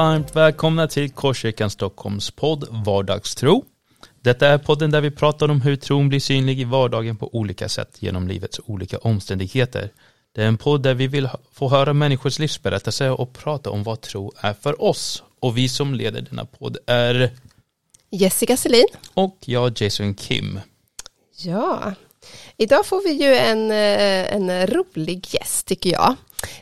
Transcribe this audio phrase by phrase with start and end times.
[0.00, 3.64] Varmt välkomna till Korskyrkan Stockholms podd Vardagstro.
[4.20, 7.68] Detta är podden där vi pratar om hur tron blir synlig i vardagen på olika
[7.68, 9.90] sätt genom livets olika omständigheter.
[10.34, 14.00] Det är en podd där vi vill få höra människors livsberättelser och prata om vad
[14.00, 15.22] tro är för oss.
[15.40, 17.30] Och vi som leder denna podd är
[18.10, 18.88] Jessica Selin.
[19.14, 20.60] och jag Jason Kim.
[21.36, 21.94] Ja,
[22.56, 26.16] idag får vi ju en, eh, en rolig gäst tycker jag.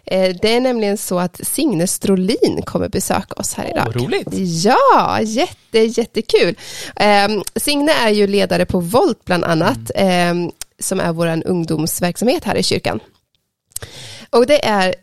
[0.05, 3.96] Eh, Det är nämligen så att Signe Strolin kommer besöka oss här idag.
[3.96, 4.28] roligt.
[4.64, 6.56] Ja, jätte, jättekul.
[6.96, 10.34] Eh, Signe är ju ledare på Volt bland annat, eh,
[10.80, 13.00] som är vår ungdomsverksamhet här i kyrkan.
[14.30, 14.94] Och det är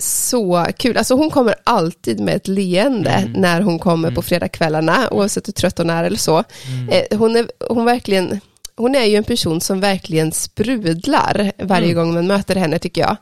[0.00, 5.48] så kul, alltså hon kommer alltid med ett leende när hon kommer på fredagskvällarna, oavsett
[5.48, 6.44] hur trött hon är eller så.
[6.90, 8.40] Eh, hon, är, hon, verkligen,
[8.82, 13.16] hon är ju en person som verkligen sprudlar varje gång man möter henne tycker jag.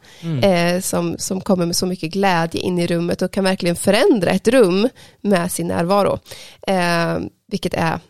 [0.45, 4.31] Eh, som, som kommer med så mycket glädje in i rummet och kan verkligen förändra
[4.31, 4.89] ett rum
[5.21, 6.19] med sin närvaro.
[6.67, 8.01] Eh, vilket är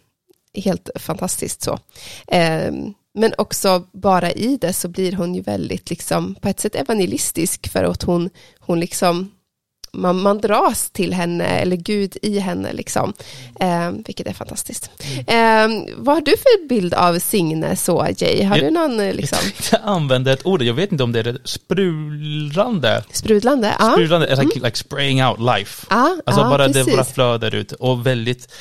[0.54, 1.78] helt fantastiskt så.
[2.26, 2.72] Eh,
[3.14, 7.72] men också bara i det så blir hon ju väldigt, liksom, på ett sätt evangelistisk
[7.72, 9.30] för att hon, hon liksom,
[9.92, 13.12] man, man dras till henne eller Gud i henne liksom.
[13.60, 14.90] Eh, vilket är fantastiskt.
[15.26, 18.42] Eh, vad har du för bild av Signe så Jay?
[18.44, 19.38] Har Jag- du någon eh, liksom,
[19.72, 23.04] Jag använder ett ord, jag vet inte om det är det sprudlande.
[23.12, 23.74] sprudlande?
[23.78, 25.86] Ja, Sprudlande, it's like, like spraying out life.
[25.90, 26.94] ja, Alltså ja bara det precis.
[26.94, 28.52] bara flödar ut och väldigt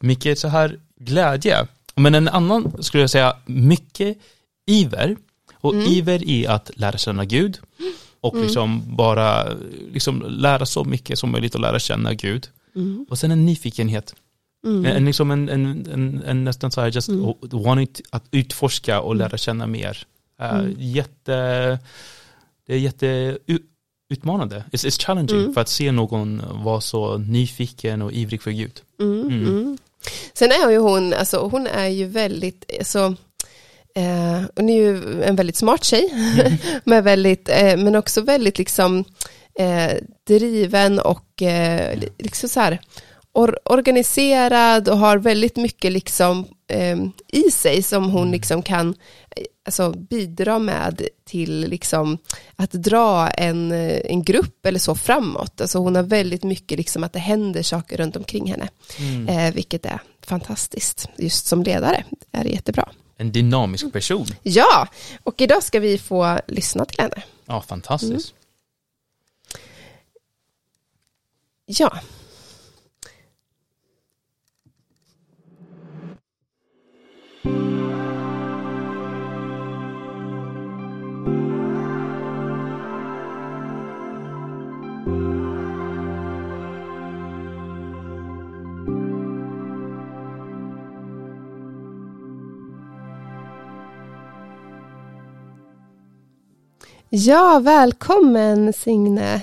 [0.00, 1.66] mycket så här glädje.
[1.94, 4.18] Men en annan skulle jag säga mycket
[4.66, 5.16] iver.
[5.60, 5.86] Och Mm.
[5.86, 7.58] iver i att lära känna Gud.
[8.24, 9.52] Och liksom bara
[9.92, 12.48] liksom lära så mycket som möjligt och lära känna Gud.
[12.76, 13.06] Mm.
[13.10, 14.14] Och sen en nyfikenhet.
[14.66, 17.34] En, en, liksom en, en, en, en nästan så här just Mm.
[17.50, 20.06] wanting att utforska och lära känna mer.
[20.42, 20.74] Uh, Mm.
[20.78, 21.32] Jätte,
[22.66, 23.62] det är jätte u-
[24.10, 24.64] utmanande.
[24.72, 25.54] It's, it's challenging Mm.
[25.54, 28.80] för att se någon vara så nyfiken och ivrig för Gud.
[29.00, 29.46] Mm, Mm.
[29.46, 29.78] mm.
[30.34, 33.14] Sen är ju hon, alltså hon är ju väldigt, så
[33.94, 36.14] eh, hon är ju en väldigt smart tjej,
[36.84, 39.04] men, väldigt, eh, men också väldigt liksom
[39.58, 39.92] eh,
[40.26, 42.80] driven och eh, li- liksom så här
[43.32, 46.96] or, organiserad och har väldigt mycket liksom eh,
[47.28, 48.88] i sig som hon liksom kan
[49.36, 52.18] eh, alltså, bidra med till liksom
[52.56, 55.60] att dra en, eh, en grupp eller så framåt.
[55.60, 58.68] Alltså hon har väldigt mycket liksom att det händer saker runt omkring henne.
[58.98, 59.52] Mm.
[59.52, 61.08] Vilket är fantastiskt.
[61.16, 62.88] Just som ledare är det jättebra.
[63.24, 64.26] En dynamisk person.
[64.42, 64.88] Ja,
[65.22, 67.22] och idag ska vi få lyssna till henne.
[67.46, 68.34] Ja, fantastiskt.
[71.66, 71.98] Ja.
[97.16, 99.40] Ja, välkommen Signe.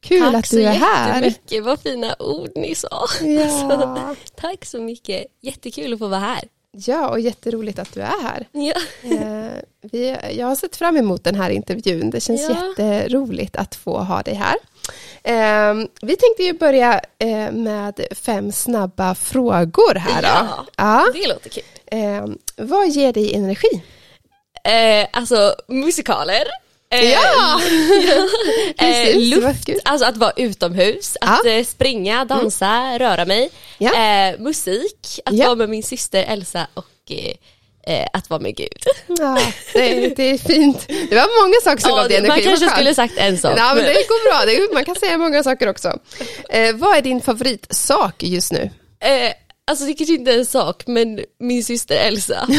[0.00, 1.14] Kul Tack att du är så här.
[1.22, 3.06] jättemycket, vad fina ord ni sa.
[3.22, 4.14] Ja.
[4.36, 6.44] Tack så mycket, jättekul att få vara här.
[6.72, 8.46] ja, och jätteroligt att du är här.
[8.52, 8.74] Ja.
[9.10, 12.10] Eh, vi, jag har sett fram emot den här intervjun.
[12.10, 12.54] Det känns Ja.
[12.78, 14.56] jätteroligt att få ha dig här.
[15.22, 20.28] Eh, vi tänkte ju börja eh, med fem snabba frågor här då.
[20.28, 20.66] Ja.
[20.76, 21.06] Ja.
[21.14, 21.62] Det låter kul.
[21.86, 22.26] Eh,
[22.56, 23.82] vad ger dig energi?
[24.64, 26.42] Eh, alltså musikaler.
[26.90, 27.60] Eh, Ja!
[28.78, 33.50] eh, Precis, luft, alltså att vara utomhus, att eh, springa, dansa, röra mig.
[33.78, 33.94] Ja.
[33.94, 35.44] Eh, musik, att Ja.
[35.46, 38.82] vara med min syster Elsa och eh, eh, att vara med Gud.
[39.18, 39.38] Ja,
[39.72, 40.86] det, är- det är fint.
[40.88, 42.28] Det var många saker som Ja, gav dig energi.
[42.46, 43.54] man kanske skulle sagt en sak.
[43.58, 44.44] Ja, men det går bra.
[44.46, 45.98] Det, man kan säga många saker också.
[46.74, 48.70] Vad är din favoritsak just nu?
[49.68, 52.48] Eh, alltså det kanske inte är en sak, men min syster Elsa.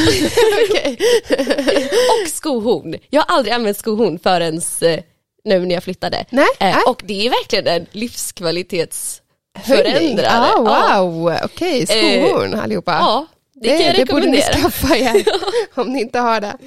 [2.23, 2.95] Och skohorn.
[3.09, 4.99] Jag har aldrig använt skohorn förrän eh,
[5.43, 6.25] nu när jag flyttade.
[6.29, 6.83] Nej, Eh, nej.
[6.87, 10.61] och det är verkligen en livskvalitetsförändrare.
[10.61, 11.01] Oh, Ja.
[11.03, 12.91] wow, okej, skohorn allihopa.
[12.91, 13.27] Ja,
[13.61, 14.61] det, kan jag det borde ni rekommendera.
[14.71, 15.23] skaffa er
[15.79, 16.57] om ni inte har det.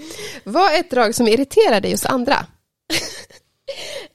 [0.44, 2.47] Vad är ett drag som irriterar dig hos andra?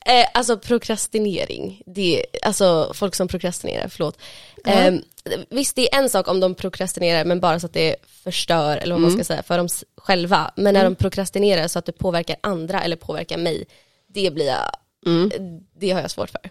[0.05, 4.17] Eh, alltså prokrastinering, det är, alltså folk som prokrastinerar, förlåt.
[4.67, 4.99] Eh,
[5.49, 8.95] visst det är en sak om de prokrastinerar men bara så att det förstör, eller
[8.95, 9.67] vad man ska säga, för dem
[9.97, 10.51] själva.
[10.55, 13.65] Men när de prokrastinerar så att det påverkar andra eller påverkar mig,
[14.07, 14.71] det blir jag,
[15.79, 16.49] det har jag svårt för.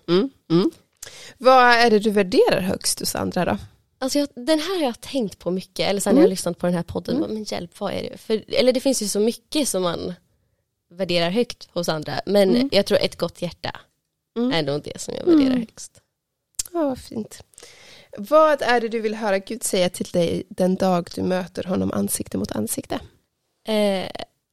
[1.38, 3.58] Vad är det du värderar högst hos andra då?
[3.98, 6.58] Alltså jag, den här har jag tänkt på mycket, eller sen när jag har lyssnat
[6.58, 8.18] på den här podden, bara, men hjälp vad är det?
[8.18, 10.14] För, eller det finns ju så mycket som man
[10.90, 13.80] värderar högt hos andra, men jag tror ett gott hjärta
[14.52, 16.00] är nog det som jag värderar högst.
[16.72, 17.42] Ja, vad fint.
[18.18, 21.92] Vad är det du vill höra Gud säga till dig den dag du möter honom
[21.92, 23.00] ansikte mot ansikte?
[23.68, 24.08] Eh,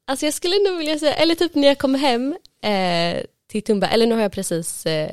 [0.08, 3.88] alltså jag skulle nog vilja säga, eller typ när jag kommer hem eh, till Tumba,
[3.88, 5.12] eller nu har jag precis, eh,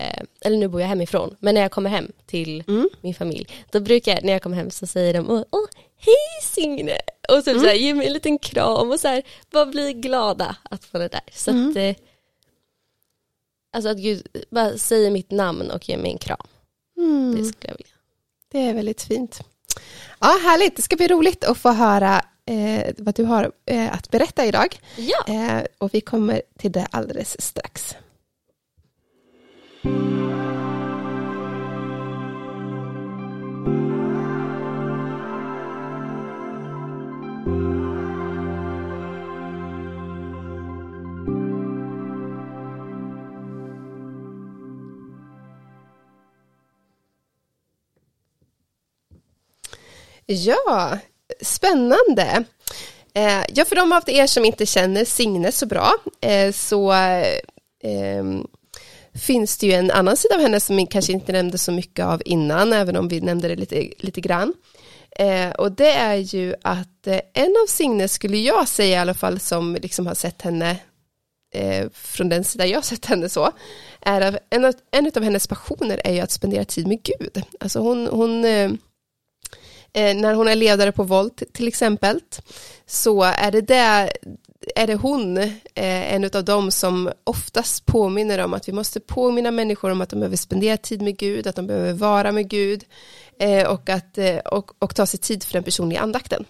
[0.00, 2.88] eh, eller nu bor jag hemifrån, men när jag kommer hem till Mm.
[3.00, 5.66] min familj, då brukar jag, när jag kommer hem så säger de, åh, åh
[5.96, 6.98] hej Signe,
[7.28, 7.60] och typ Mm.
[7.60, 11.02] så här, ge mig en liten kram och så här, bara bli glada att man
[11.02, 11.20] är där.
[11.32, 11.70] Så Mm.
[11.70, 11.94] att, eh,
[13.72, 16.46] alltså att Gud bara säger mitt namn och ger mig en kram,
[16.96, 17.44] det Mm.
[17.44, 17.92] skulle jag vilja.
[18.52, 19.40] Det är väldigt fint.
[20.20, 20.76] Ja, härligt.
[20.76, 24.80] Det ska bli roligt att få höra eh, vad du har eh, att berätta idag.
[24.96, 25.34] Ja.
[25.34, 27.96] Eh, och vi kommer till det alldeles strax.
[50.26, 50.98] Ja,
[51.40, 52.44] spännande.
[53.14, 56.92] Eh, ja, för de av er som inte känner Signe så bra eh, så
[57.82, 58.46] ehm,
[59.14, 62.04] finns det ju en annan sida av henne som vi kanske inte nämnde så mycket
[62.04, 64.54] av innan, även om vi nämnde det lite, lite grann.
[65.10, 69.14] Eh, och det är ju att eh, en av Signe skulle jag säga i alla
[69.14, 70.76] fall som liksom har sett henne
[71.54, 73.52] eh, från den sida jag har sett henne så,
[74.00, 77.42] är att en, av, en av hennes passioner är ju att spendera tid med Gud.
[77.60, 78.70] Alltså hon, hon eh,
[79.96, 82.20] när hon är ledare på Volt till exempel,
[82.86, 84.12] så är det, där,
[84.74, 89.50] är det hon, eh, en av dem som oftast påminner om att vi måste påminna
[89.50, 92.84] människor om att de behöver spendera tid med Gud, att de behöver vara med Gud
[93.38, 96.44] eh, och, att, eh, och, och ta sig tid för den personliga andakten.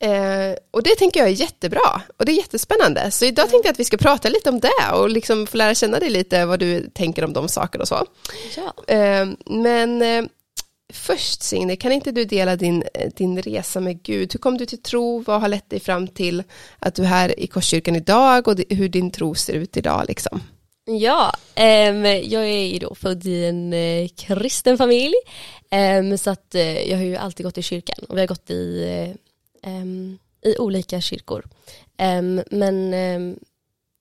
[0.00, 3.10] Eh, och det tänker jag är jättebra och det är jättespännande.
[3.10, 5.74] Så idag tänkte jag att vi ska prata lite om det och liksom få lära
[5.74, 8.06] känna dig lite vad du tänker om de saker och så.
[8.56, 8.94] ja.
[8.94, 10.24] Eh, men eh,
[10.92, 14.32] först Signe, kan inte du dela din, eh, din resa med Gud?
[14.32, 15.22] Hur kom du till tro?
[15.26, 16.42] Vad har lett dig fram till
[16.78, 20.04] att du är här i Korskyrkan idag och hur din tro ser ut idag?
[20.08, 20.40] Liksom?
[20.84, 25.14] Ja, äm, jag är ju då född i en ä, kristen familj.
[25.70, 28.50] Äm, så att ä, jag har ju alltid gått i kyrkan och vi har gått
[28.50, 29.14] i,
[29.62, 31.44] äm, i olika kyrkor.
[32.50, 32.90] Men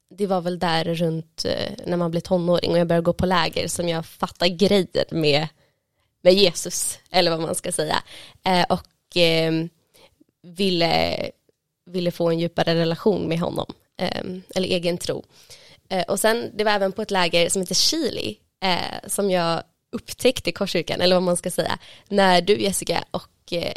[0.09, 1.45] det var väl där runt
[1.85, 5.47] när man blev tonåring och jag började gå på läger som jag fattade grejer med,
[6.21, 8.03] med Jesus, eller vad man ska säga.
[8.45, 9.69] Eh, och ehm,
[10.43, 11.29] ville,
[11.85, 13.65] ville få en djupare relation med honom,
[13.97, 15.23] ehm, eller egen tro.
[15.89, 19.63] Eh, och sen, det var även på ett läger som heter Chili, eh, som jag
[19.91, 21.79] upptäckte i Korskyrkan, eller vad man ska säga,
[22.09, 23.29] när du Jessica och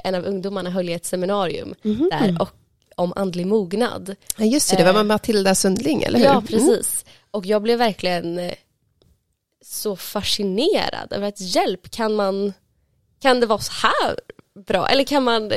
[0.04, 1.74] en av ungdomarna höll i ett seminarium
[2.10, 2.48] där och,
[2.96, 4.16] om andlig mognad.
[4.36, 6.26] Ja, just det, det var med Matilda Sundling, eller hur?
[6.26, 6.46] Ja, Mm.
[6.46, 7.04] precis.
[7.30, 8.50] Och jag blev verkligen
[9.64, 12.52] så fascinerad över att hjälp, kan man,
[13.20, 14.16] kan det vara så här
[14.66, 14.88] bra?
[14.88, 15.52] Eller kan man,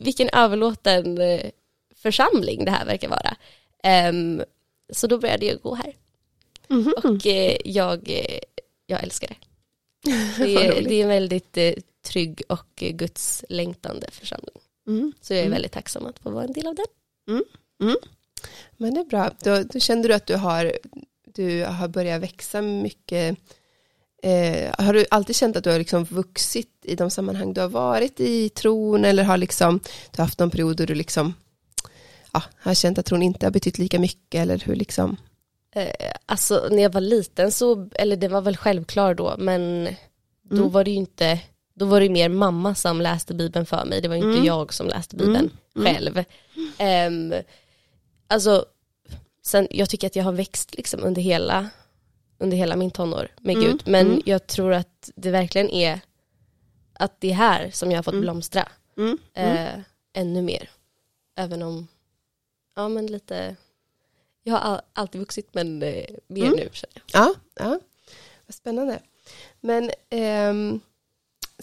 [0.00, 1.50] vilken överlåten eh,
[1.96, 3.36] församling det här verkar vara.
[3.82, 4.42] Ehm,
[4.92, 5.96] så då började jag gå här.
[6.68, 6.94] Mhm.
[7.04, 8.38] Och eh, jag, eh,
[8.86, 9.36] jag älskar det.
[10.44, 11.72] Det är, det är en väldigt eh,
[12.06, 14.58] trygg och eh, Guds längtande församling.
[14.86, 15.12] Mm.
[15.20, 15.52] Så jag är Mm.
[15.52, 16.86] väldigt tacksam att få vara en del av den.
[18.76, 19.30] Men det är bra.
[19.44, 20.72] Då, då kände du att du har,
[21.34, 23.36] du har börjat växa mycket.
[24.22, 27.68] Eh, har du alltid känt att du har liksom vuxit i de sammanhang du har
[27.68, 29.78] varit i tron eller har liksom,
[30.10, 31.34] du har haft någon period då du liksom
[32.32, 35.16] ja, har känt att tron inte har betytt lika mycket eller hur liksom?
[35.74, 39.88] Eh, alltså när jag var liten så, eller det var väl självklart då, men
[40.42, 40.70] då Mm.
[40.70, 41.40] var det ju inte,
[41.74, 44.44] då var det mer mamma som läste bibeln för mig, det var inte Mm.
[44.44, 45.94] jag som läste bibeln Mm.
[45.94, 46.24] själv.
[46.78, 47.34] Ehm,
[48.26, 48.64] alltså,
[49.46, 51.70] sen, jag tycker att jag har växt liksom under hela,
[52.38, 53.66] under hela min tonår med Mm.
[53.70, 54.22] Gud, men Mm.
[54.24, 56.00] jag tror att det verkligen är
[56.92, 58.22] att det är här som jag har fått Mm.
[58.22, 59.18] blomstra Mm.
[59.34, 59.80] eh,
[60.12, 60.70] ännu mer.
[61.36, 61.88] Även om,
[62.76, 63.56] ja men lite,
[64.42, 66.56] jag har all, alltid vuxit men eh, mer Mm.
[66.58, 67.20] nu känner jag.
[67.26, 67.80] Ja, ja,
[68.46, 69.00] vad spännande.
[69.60, 70.80] Men ehm,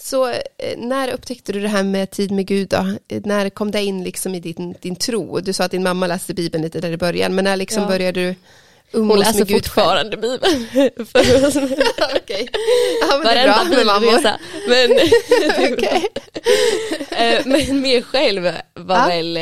[0.02, 0.38] så eh,
[0.78, 2.76] när upptäckte du det här med tid med Gud då?
[3.08, 5.40] Eh, När kom det in liksom i din, din tro?
[5.40, 7.88] Du sa att din mamma läste Bibeln lite där i början, men när liksom Ja.
[7.88, 8.34] började du
[8.92, 9.84] Hon umgås läser med Gud själv?
[9.84, 10.66] fortfarande bibeln.
[12.16, 12.48] Okej.
[13.00, 14.20] Ja, men det är bra Varenda med mammor.
[14.68, 14.90] Men,
[15.72, 16.08] Okej.
[17.10, 18.42] eh, men mer själv
[18.74, 19.06] var Ja.
[19.08, 19.34] väl,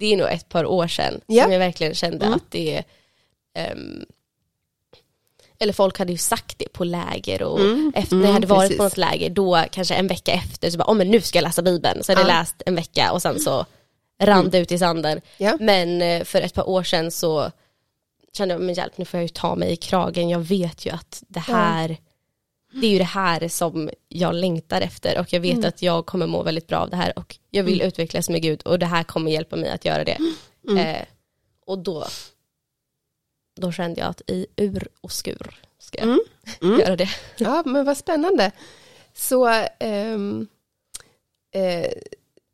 [0.00, 1.42] det är nog ett par år sedan Ja.
[1.42, 2.36] som jag verkligen kände Mm.
[2.36, 2.82] att det
[3.54, 4.04] ehm,
[5.60, 8.46] eller folk hade ju sagt det på läger och Mm, efter när jag mm, hade
[8.46, 8.76] varit precis.
[8.78, 11.42] på något läger då kanske en vecka efter så bara, oh, men nu ska jag
[11.42, 12.02] läsa bibeln.
[12.04, 12.38] Så hade jag Ja.
[12.38, 13.66] läst en vecka och sen så
[14.22, 15.20] rann det ut i sanden.
[15.36, 15.56] Ja.
[15.60, 17.50] Men eh, för ett par år sedan så
[18.32, 20.28] kände jag, men hjälp nu får jag ju ta mig i kragen.
[20.28, 21.96] Jag vet ju att det här,
[22.80, 26.26] det är ju det här som jag längtar efter och jag vet att jag kommer
[26.26, 29.02] må väldigt bra av det här och jag vill utvecklas med Gud och det här
[29.04, 30.18] kommer hjälpa mig att göra det.
[30.78, 31.04] Eh,
[31.66, 32.06] och då,
[33.60, 36.18] då kände jag att i ur och skur ska jag
[36.62, 36.80] Mm.
[36.80, 37.08] göra det.
[37.36, 38.50] Ja, men vad spännande.
[39.14, 40.46] Så, ehm,
[41.54, 41.92] eh,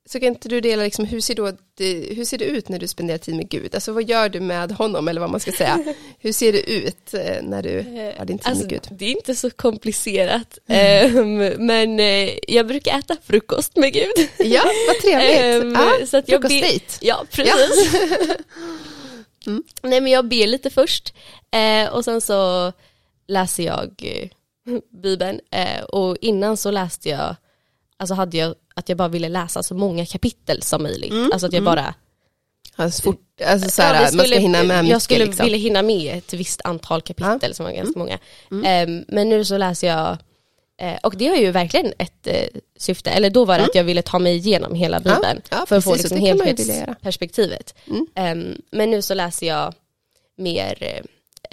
[0.07, 2.79] så kan inte du dela, liksom, hur, ser då det, hur ser det ut när
[2.79, 3.75] du spenderar tid med Gud?
[3.75, 5.85] Alltså vad gör du med honom, eller vad man ska säga?
[6.19, 7.77] Hur ser det ut eh, när du
[8.19, 8.89] har din tid Alltså, med Gud?
[8.91, 14.29] det är inte så komplicerat, Ehm, men eh, jag brukar äta frukost med Gud.
[14.39, 15.41] Ja, vad trevligt.
[15.65, 16.99] Ehm, ja, så att jag ber- frukostdejt.
[17.01, 17.25] Ja,
[19.45, 19.63] precis.
[19.83, 21.15] Nej men jag ber lite först
[21.51, 22.73] eh, och sen så
[23.29, 24.29] läser jag eh,
[25.03, 27.37] Bibeln eh, och innan så läste jag,
[27.97, 31.13] alltså hade jag att jag bara ville läsa så många kapitel som möjligt.
[31.33, 31.95] Alltså att jag bara,
[32.77, 34.93] Alltså, fort, alltså så Ja, det man ska skulle- hinna med mycket.
[34.93, 35.45] Jag skulle liksom.
[35.45, 38.19] vilja hinna med ett visst antal kapitel som var ganska många.
[38.65, 40.19] Ehm, men nu så läser jag,
[40.85, 43.85] eh, och det har ju verkligen ett eh, syfte, eller då var det att jag
[43.85, 47.75] ville ta mig igenom hela Ja, Bibeln ja, för att få liksom helhetsperspektivet.
[47.87, 48.07] Mm.
[48.14, 49.75] Ehm, men nu så läser jag
[50.37, 51.03] mer, eh,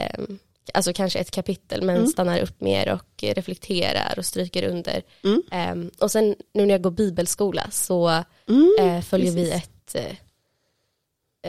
[0.06, 0.40] ehm,
[0.74, 5.02] alltså kanske ett kapitel men stannar upp mer och eh, reflekterar och stryker under.
[5.24, 5.44] Mm.
[5.52, 9.64] Ehm, och sen nu när jag går bibelskola så Mm, eh, följer vi precis.
[9.64, 10.16] ett, eh,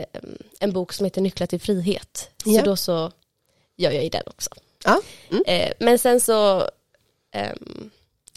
[0.03, 2.29] ehm, en bok som heter Nycklar till frihet.
[2.45, 2.59] Ja.
[2.59, 3.11] Så då så
[3.77, 4.49] gör jag i den också.
[4.85, 5.01] Ja.
[5.31, 5.43] Mm.
[5.47, 6.69] Eh, men sen så,
[7.33, 7.89] ehm,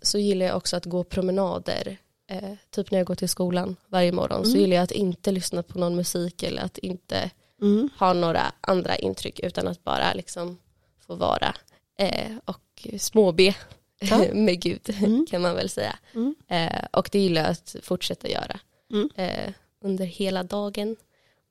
[0.02, 1.96] så gillar jag också att gå promenader.
[2.30, 5.62] Eh, typ när jag går till skolan varje morgon så gillar jag att inte lyssna
[5.62, 7.88] på någon musik eller att inte Mm.
[7.98, 10.58] ha några andra intryck utan att bara liksom
[11.06, 11.54] få vara
[11.98, 13.54] eh, och småbe
[14.00, 14.24] Ja.
[14.32, 15.26] med Gud Mm.
[15.30, 15.98] kan man väl säga.
[16.14, 16.34] Mm.
[16.48, 18.60] Eh, och det gillar jag att fortsätta göra
[18.90, 19.08] Mm.
[19.14, 20.96] eh, under hela dagen.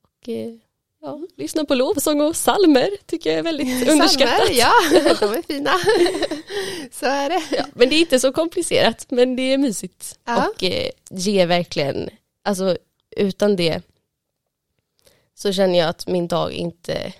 [0.02, 0.54] Och eh,
[1.06, 4.48] ja, lyssna på lovsång och salmer tycker jag är väldigt underskattat.
[4.52, 4.72] Ja,
[5.20, 5.70] de är fina.
[6.92, 7.56] så är det.
[7.56, 10.48] Ja, men det är inte så komplicerat men det är mysigt Ja.
[10.48, 12.10] och eh, ger verkligen,
[12.44, 12.76] alltså
[13.16, 13.82] utan det
[15.34, 17.12] så känner jag att min dag inte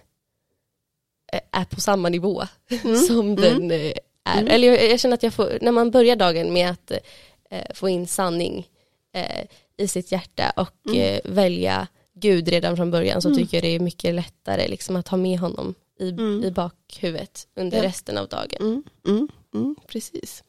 [1.52, 2.42] är på samma nivå
[3.08, 3.92] som den eh,
[4.24, 4.38] är.
[4.40, 4.48] Mm.
[4.48, 6.90] Eller jag, jag känner att jag får, när man börjar dagen med att
[7.50, 8.68] eh, få in sanning
[9.14, 11.00] eh, i sitt hjärta och Mm.
[11.00, 11.86] eh, välja
[12.20, 15.38] Gud redan från början så tycker jag det är mycket lättare liksom, att ha med
[15.38, 16.06] honom i,
[16.46, 17.84] i bakhuvudet under Mm.
[17.84, 17.88] Ja.
[17.90, 18.60] resten av dagen.
[18.60, 20.42] Mm, mm, mm, precis.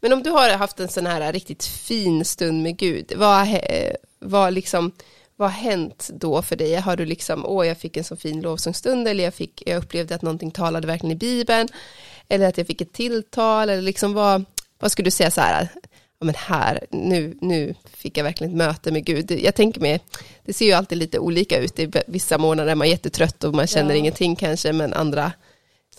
[0.00, 3.48] Men om du har haft en sån här riktigt fin stund med Gud, vad,
[4.18, 4.92] vad, liksom,
[5.36, 6.74] vad har hänt då för dig?
[6.74, 10.14] Har du liksom, åh jag fick en så fin lovsångsstund eller jag, fick, jag upplevde
[10.14, 11.68] att någonting talade verkligen i Bibeln
[12.28, 14.44] eller att jag fick ett tilltal eller liksom vad,
[14.78, 15.68] vad skulle du säga så här,
[16.18, 19.30] ja men här, nu, nu fick jag verkligen ett möte med Gud.
[19.30, 20.00] Jag tänker mig,
[20.44, 23.66] det ser ju alltid lite olika ut, i vissa månader är man jättetrött och man
[23.66, 23.96] känner Ja.
[23.96, 25.32] ingenting kanske, men andra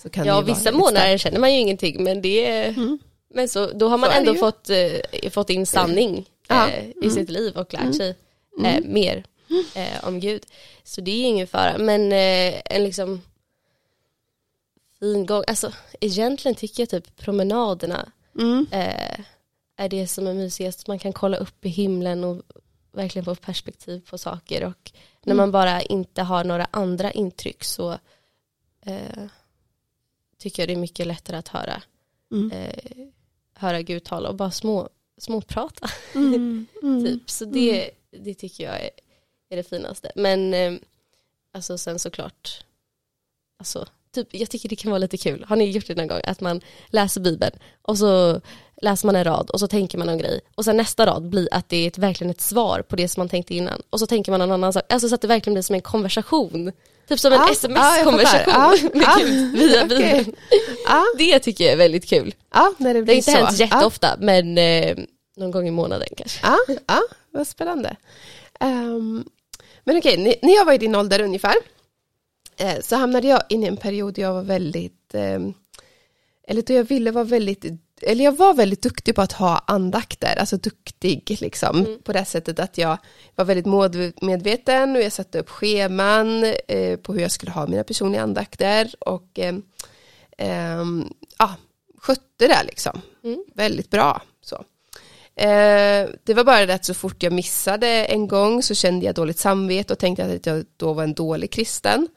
[0.02, 2.76] så kan det Ja, ju vissa månader känner man ju ingenting men det är,
[3.34, 4.40] men så, då har man Så det ändå ju.
[4.40, 8.16] fått, eh, fått in sanning eh, i sitt liv och lärt sig
[8.66, 9.24] eh, mer
[9.76, 10.42] eh, om Gud.
[10.84, 13.22] Så det är ingen fara, men eh, en liksom
[15.00, 18.66] fin gång, alltså egentligen tycker jag typ promenaderna Mm.
[18.72, 19.20] eh,
[19.78, 20.88] är det som är mysigast.
[20.88, 22.42] Man kan kolla upp i himlen och
[22.92, 24.92] verkligen få perspektiv på saker och
[25.24, 25.38] när Mm.
[25.38, 27.92] man bara inte har några andra intryck så
[28.82, 29.26] eh,
[30.38, 31.82] tycker jag det är mycket lättare att höra,
[32.32, 32.52] Mm.
[32.52, 33.08] eh,
[33.54, 35.90] höra Gud tala och bara små, småprata.
[36.16, 36.66] Mm.
[36.84, 37.06] Mm.
[37.06, 37.30] Typ.
[37.30, 38.90] Så det, det tycker jag är,
[39.50, 40.12] är det finaste.
[40.16, 40.74] Men eh,
[41.52, 42.66] alltså sen såklart,
[43.60, 45.44] alltså, typ, jag tycker det kan vara lite kul.
[45.48, 46.22] Har ni gjort det någon gång?
[46.24, 48.42] Att man läser Bibeln och så
[48.82, 51.48] läser man en rad och så tänker man en grej och sen nästa rad blir
[51.52, 54.08] att det är ett, verkligen ett svar på det som man tänkte innan och så
[54.08, 54.84] tänker man en annan sak.
[54.90, 56.72] Alltså så att det verkligen blir som en konversation.
[57.08, 58.54] Typ som en sms-konversation.
[58.54, 59.86] Ja, med ja, Gud via.
[59.90, 60.36] Bibeln.
[60.88, 62.36] Ja, Det tycker jag är väldigt kul.
[62.54, 63.38] ja, när det Det blir har inte så.
[63.38, 64.98] hänt jätteofta men eh,
[65.38, 66.40] någon gång i månaden kanske.
[66.44, 67.96] Ja, ja, ja vad spännande.
[68.60, 69.24] Ehm,
[69.84, 71.56] men okej, ni- när jag var i din ålder ungefär
[72.58, 75.54] eh, så hamnade jag in i en period jag var väldigt, ehm,
[76.48, 77.66] eller då jag ville vara väldigt,
[78.02, 82.60] eller jag var väldigt duktig på att ha andakter, alltså duktig liksom, på det sättet
[82.60, 82.98] att jag
[83.36, 87.84] var väldigt medveten och jag satte upp scheman eh, på hur jag skulle ha mina
[87.84, 89.64] personliga andakter och ehm,
[90.38, 91.56] ehm, ja,
[91.98, 93.44] skötte det liksom, Mm.
[93.56, 94.22] väldigt bra.
[94.42, 94.56] Så.
[95.36, 99.16] Eh, det var bara det att så fort jag missade en gång så kände jag
[99.16, 102.08] dåligt samvete och tänkte att jag då var en dålig kristen.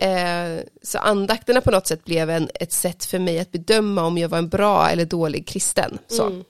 [0.00, 4.18] Eh, så andakterna på något sätt blev en, ett sätt för mig att bedöma om
[4.18, 5.98] jag var en bra eller dålig kristen.
[6.08, 6.26] Så.
[6.26, 6.44] Mm.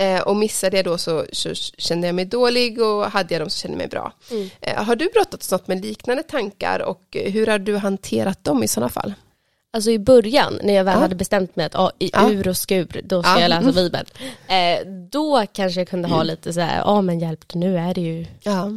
[0.00, 3.50] Eh, och missade jag då så, så kände jag mig dålig och hade jag dem
[3.50, 4.12] så kände jag mig bra.
[4.30, 4.50] Mm.
[4.60, 8.68] Eh, har du brottats något med liknande tankar och hur har du hanterat dem i
[8.68, 9.14] sådana fall?
[9.72, 11.00] Alltså i början när jag väl Ja.
[11.00, 12.30] hade bestämt mig att ah, i Ja.
[12.30, 13.40] ur och skur då ska Ja.
[13.40, 13.74] jag läsa Mm.
[13.74, 14.06] bibeln.
[14.48, 18.00] Eh, då kanske jag kunde ha lite så här, ja men hjälp nu är det
[18.00, 18.26] ju,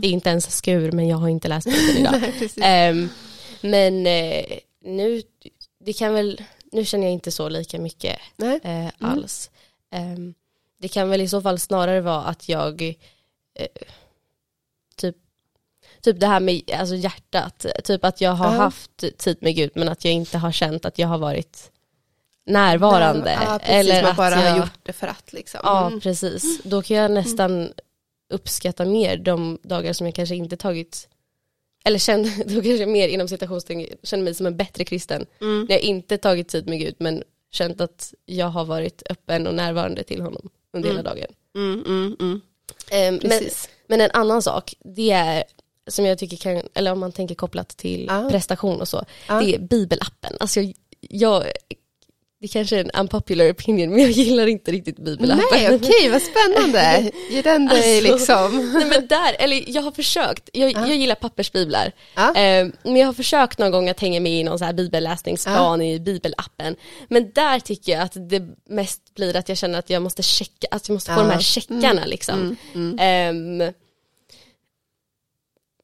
[0.02, 2.22] det är inte ens skur men jag har inte läst bibeln idag.
[2.56, 3.08] Nej,
[3.62, 4.46] men eh,
[4.84, 5.22] nu,
[5.80, 6.42] det kan väl,
[6.72, 8.20] nu känner jag inte så lika mycket
[8.64, 9.50] eh, alls.
[9.92, 10.34] Ehm,
[10.80, 12.82] det kan väl i så fall snarare vara att jag
[13.56, 13.68] eh,
[14.96, 15.16] typ,
[16.02, 18.58] typ det här med alltså hjärtat, typ att jag har Ja.
[18.62, 21.72] haft tid med Gud men att jag inte har känt att jag har varit
[22.46, 23.32] närvarande.
[23.46, 25.60] Ja, precis, eller man att bara jag, har gjort det för att liksom.
[25.64, 26.00] Ja Mm.
[26.02, 27.74] precis, då kan jag nästan
[28.30, 31.08] uppskatta mer de dagar som jag kanske inte tagit
[31.84, 35.66] eller känner, då kanske mer inom citationstecken känner mig som en bättre kristen Mm.
[35.70, 39.56] när jag inte tagit tid med Gud men känt att jag har varit öppen och
[39.56, 41.28] närvarande till honom under hela dagen.
[41.56, 42.42] Mm, mm, mm.
[42.92, 43.42] Ehm, men,
[43.88, 45.44] men en annan sak, det är
[45.88, 48.30] som jag tycker kan, eller om man tänker kopplat till Ja.
[48.32, 49.42] prestation och så, Ja.
[49.42, 50.38] det är bibelappen.
[50.40, 51.44] Alltså jag, jag,
[52.42, 55.46] det kanske är en unpopular opinion men jag gillar inte riktigt bibelappen.
[55.52, 57.12] Nej, okej, vad spännande.
[57.30, 58.72] Ge den dig Alltså, liksom.
[58.80, 60.88] Nej men där, eller jag har försökt, jag, Ja.
[60.88, 61.92] jag gillar pappersbiblar.
[62.16, 62.28] Ja.
[62.36, 65.82] Eh, men jag har försökt någon gång att hänga med i någon så här bibelläsningsplan
[65.82, 66.76] i bibelappen.
[67.10, 70.68] Men där tycker jag att det mest blir att jag känner att jag måste checka,
[70.72, 72.58] att jag måste få de här checkarna liksom.
[72.74, 73.60] Mm, mm.
[73.62, 73.74] Ehm,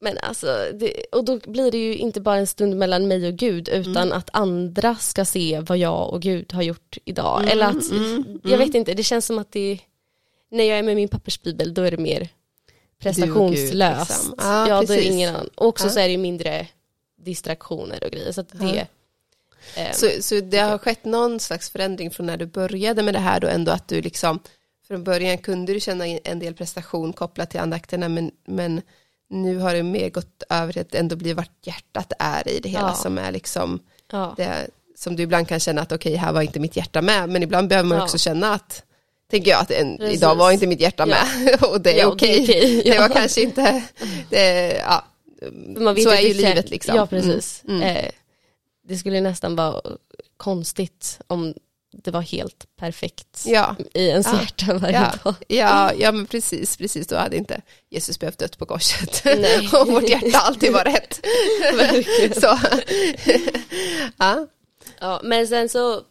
[0.02, 3.34] men alltså, det, och då blir det ju inte bara en stund mellan mig och
[3.34, 4.12] Gud utan Mm.
[4.18, 7.40] att andra ska se vad jag och Gud har gjort idag.
[7.40, 9.80] Mm, Eller att, mm, jag vet inte, det känns som att det,
[10.52, 12.30] när jag är med min pappersbibel då är det mer
[13.00, 14.10] prestationslöst.
[14.10, 14.36] liksom.
[14.38, 15.06] Ja, Ja, då är precis.
[15.12, 15.50] ingen annan.
[15.56, 15.90] Och också Ja.
[15.92, 16.68] så är det mindre
[17.22, 18.32] distraktioner och grejer.
[18.32, 18.88] Så det,
[19.76, 23.20] ehm, Så, så det har skett någon slags förändring från när du började med det
[23.20, 24.40] här då ändå att du liksom
[24.88, 28.82] från början kunde du känna en del prestation kopplat till andakterna men, men
[29.30, 32.70] nu har det mer gått över till att ändå bli vart hjärtat är i det
[32.70, 32.94] hela Ja.
[32.94, 33.80] som är liksom
[34.12, 34.34] ja.
[34.38, 37.44] det som du ibland kan känna att okej här var inte mitt hjärta med men
[37.44, 38.04] ibland behöver man Ja.
[38.04, 38.84] också känna att
[39.32, 41.26] tänker jag att en, idag var inte mitt hjärta med
[41.62, 42.46] och det är Ja, okej.
[42.46, 43.84] det är okej, Det var kanske inte,
[44.30, 45.06] det, ja,
[45.78, 46.96] Man vet så är ju livet liksom.
[46.96, 47.64] Ja, precis.
[47.68, 47.82] Mm.
[47.82, 47.96] Mm.
[47.96, 48.12] Eh,
[48.88, 49.82] det skulle nästan vara
[50.38, 51.54] konstigt om
[51.94, 53.76] det var helt perfekt Ja.
[53.94, 54.40] i ens Ja.
[54.42, 55.36] hjärta varje Ja, dag.
[55.48, 59.24] ja, ja men precis, precis, då hade inte Jesus behövt dött på korset.
[59.82, 61.20] Och vårt hjärta alltid var rätt.
[62.42, 62.58] Så.
[64.18, 64.48] ja.
[65.00, 66.02] Ja, men sen så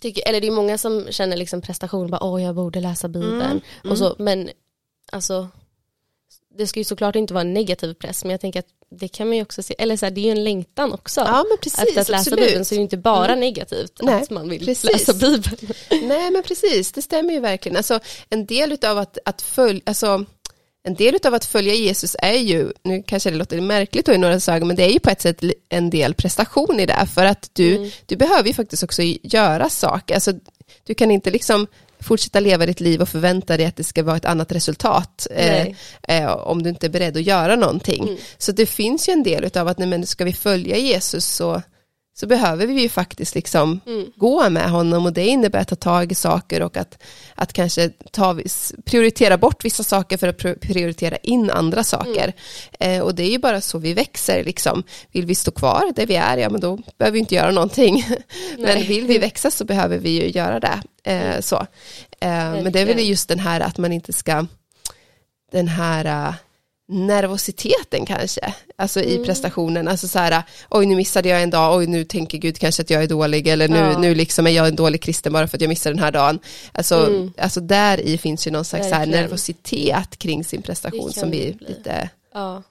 [0.00, 3.40] tycker, eller det är många som känner liksom prestation, bara åh jag borde läsa bibeln.
[3.42, 4.50] Mm, Och så, men
[5.12, 5.48] alltså
[6.58, 8.66] det ska ju såklart inte vara en negativ press men jag tänker att
[9.00, 11.20] det kan man ju också se, eller så här, det är ju en längtan också.
[11.20, 12.46] ja, men precis, Efter att läsa absolut.
[12.46, 13.40] bibeln så är det inte bara Mm.
[13.40, 14.92] negativt Nej, att man vill precis.
[14.92, 15.56] läsa bibeln.
[16.08, 17.76] Nej, men precis, det stämmer ju verkligen.
[17.76, 20.24] Alltså, en del av att, att följa, alltså,
[20.86, 24.40] en del av att följa Jesus är ju, nu kanske det låter märkligt i några
[24.54, 27.50] ögon, men det är ju på ett sätt en del prestation i det, för att
[27.52, 27.90] du, Mm.
[28.06, 30.14] du behöver ju faktiskt också göra saker.
[30.14, 30.32] Alltså,
[30.84, 31.66] du kan inte liksom
[32.04, 35.66] fortsätta leva ditt liv och förvänta dig att det ska vara ett annat resultat eh,
[36.08, 38.02] eh, om du inte är beredd att göra någonting.
[38.02, 38.16] Mm.
[38.38, 41.62] Så det finns ju en del av att nej, men ska vi följa Jesus så,
[42.16, 44.06] så behöver vi ju faktiskt liksom Mm.
[44.16, 47.02] gå med honom och det innebär att ta tag i saker och att,
[47.34, 48.38] att kanske ta,
[48.84, 52.32] prioritera bort vissa saker för att prioritera in andra saker.
[52.80, 52.98] Mm.
[52.98, 54.82] Eh, och det är ju bara så vi växer liksom.
[55.12, 58.06] Vill vi stå kvar där vi är, ja men då behöver vi inte göra någonting.
[58.58, 60.82] men vill vi växa så behöver vi ju göra det.
[61.04, 61.56] Eh, så.
[62.20, 64.46] Eh, men det är väl just den här att man inte ska,
[65.52, 66.34] den här eh,
[66.88, 69.24] nervositeten kanske, alltså i Mm.
[69.24, 72.82] prestationen, alltså så här, oj nu missade jag en dag, oj nu tänker Gud kanske
[72.82, 73.98] att jag är dålig, eller nu, Ja.
[73.98, 76.38] nu liksom är jag en dålig kristen bara för att jag missade den här dagen.
[76.72, 77.32] Alltså, Mm.
[77.38, 79.20] alltså där i finns ju någon slags så här Verkligen.
[79.22, 81.66] nervositet kring sin prestation som vi det bli.
[81.68, 82.62] lite, Ja,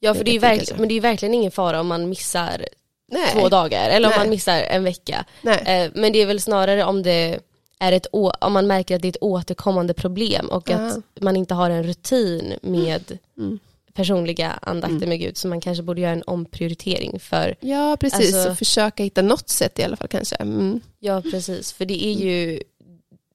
[0.00, 0.74] ja för det är, ju vet inte, verkl- alltså.
[0.80, 2.66] men det är verkligen ingen fara om man missar
[3.12, 4.18] nej, två dagar eller om Nej.
[4.18, 5.24] man missar en vecka.
[5.42, 7.38] nej, Eh, men det är väl snarare om det
[7.80, 8.06] är ett
[8.40, 10.76] om man märker att det är ett återkommande problem och Ja.
[10.76, 13.58] att man inte har en rutin med Mm.
[13.94, 15.08] personliga andakter Mm.
[15.08, 19.02] med Gud så man kanske borde göra en omprioritering för ja precis, Alltså- och försöka
[19.02, 20.36] hitta något sätt i alla fall kanske.
[20.36, 20.80] Mm.
[20.98, 22.62] ja precis för det är ju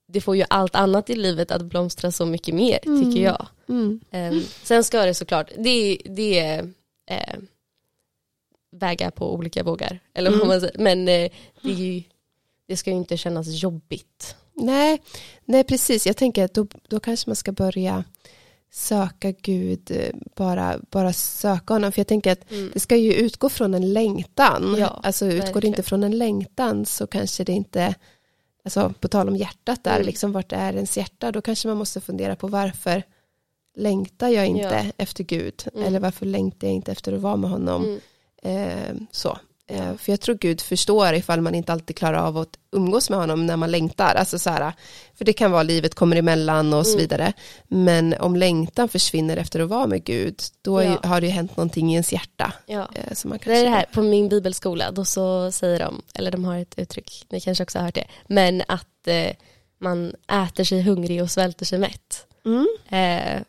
[0.08, 3.04] det får ju allt annat i livet att blomstra så mycket mer Mm.
[3.12, 3.48] tycker jag.
[3.70, 4.00] Mm.
[4.12, 6.70] Eh, sen ska det såklart, det, det är
[7.12, 7.36] eh,
[8.72, 10.00] väga på olika vågar.
[10.14, 10.48] Eller vad Mm.
[10.48, 10.78] man säger.
[10.80, 12.04] Men eh, det, är ju,
[12.72, 14.36] det ska ju inte kännas jobbigt.
[14.54, 15.02] Nej,
[15.46, 16.08] nej precis.
[16.08, 18.04] Jag tänker att då, då kanske man ska börja
[18.74, 21.92] söka Gud, eh, bara, bara söka honom.
[21.92, 24.76] För jag tänker att det ska ju utgå från en längtan.
[24.80, 25.66] Ja, alltså utgår det verkligen.
[25.74, 27.96] inte från en längtan så kanske det inte,
[28.66, 30.06] alltså på tal om hjärtat där, Mm.
[30.06, 31.32] liksom vart är ens hjärta?
[31.32, 33.04] Då kanske man måste fundera på varför
[33.76, 34.92] längtar jag inte Ja.
[34.98, 35.64] efter Gud?
[35.74, 35.88] Mm.
[35.88, 37.84] Eller varför längtar jag inte efter att vara med honom?
[38.44, 38.70] Mm.
[38.70, 39.38] Eh, så.
[39.72, 43.20] Eh, För jag tror Gud förstår ifall man inte alltid klarar av att umgås med
[43.20, 44.16] honom när man längtar.
[44.16, 44.74] Alltså så här,
[45.16, 47.02] för det kan vara livet kommer emellan och så Mm.
[47.02, 47.34] vidare.
[47.68, 50.98] Men om längtan försvinner efter att vara med Gud, då Ja.
[51.04, 52.54] har det ju hänt någonting i ens hjärta.
[52.66, 52.90] Ja.
[52.96, 56.02] eh, Som man Det är det kanske- här på min bibelskola, då så säger de,
[56.16, 59.32] eller de har ett uttryck, ni kanske också har hört det, men att eh,
[59.80, 60.16] man
[60.48, 62.28] äter sig hungrig och svälter sig mätt.
[62.46, 62.68] Mm.
[62.90, 63.42] Eh,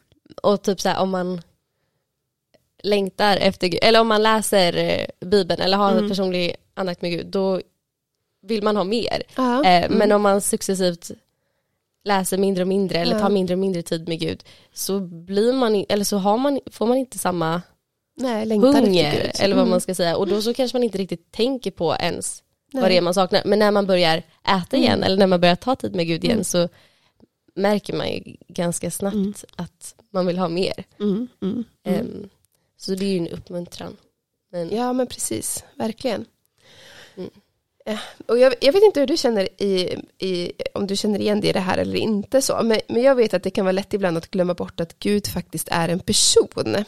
[0.42, 1.42] och typ så här om man
[2.83, 6.03] längtar efter Gud, eller om man läser eh, Bibeln eller har Mm.
[6.05, 7.61] en personlig andakt med Gud, då
[8.42, 9.23] vill man ha mer.
[9.37, 9.64] Ja.
[9.64, 9.99] Eh, Mm.
[9.99, 11.11] Men om man successivt
[12.05, 15.85] läser mindre och mindre eller tar mindre och mindre tid med Gud så blir man,
[15.88, 17.62] eller så har man, får man inte samma
[18.16, 19.71] Nej, hunger eller vad Mm.
[19.71, 22.42] man ska säga och då så kanske man inte riktigt tänker på ens
[22.73, 22.81] Nej.
[22.81, 23.42] vad det är man saknar.
[23.45, 25.03] Men när man börjar äta igen Mm.
[25.03, 26.45] eller när man börjar ta tid med Gud igen Mm.
[26.45, 26.68] så
[27.55, 29.35] märker man ju ganska snabbt Mm.
[29.57, 30.85] att man vill ha mer.
[31.01, 32.01] Mm, mm, mm.
[32.01, 32.29] Ehm,
[32.85, 33.97] så det är ju en uppmuntran.
[34.53, 35.64] Men, Ja, men precis.
[35.75, 36.25] Verkligen.
[37.16, 37.31] Mm.
[37.87, 41.40] Eh, Och jag, jag vet inte hur du känner i, i, om du känner igen
[41.40, 43.73] dig i det här eller inte så, men, men jag vet att det kan vara
[43.73, 46.85] lätt ibland att glömma bort att Gud faktiskt är en person.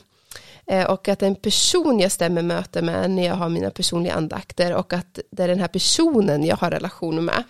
[0.67, 4.75] Eh, och att en person jag stämmer möte med när jag har mina personliga andakter
[4.75, 7.43] och att det är den här personen jag har relation med.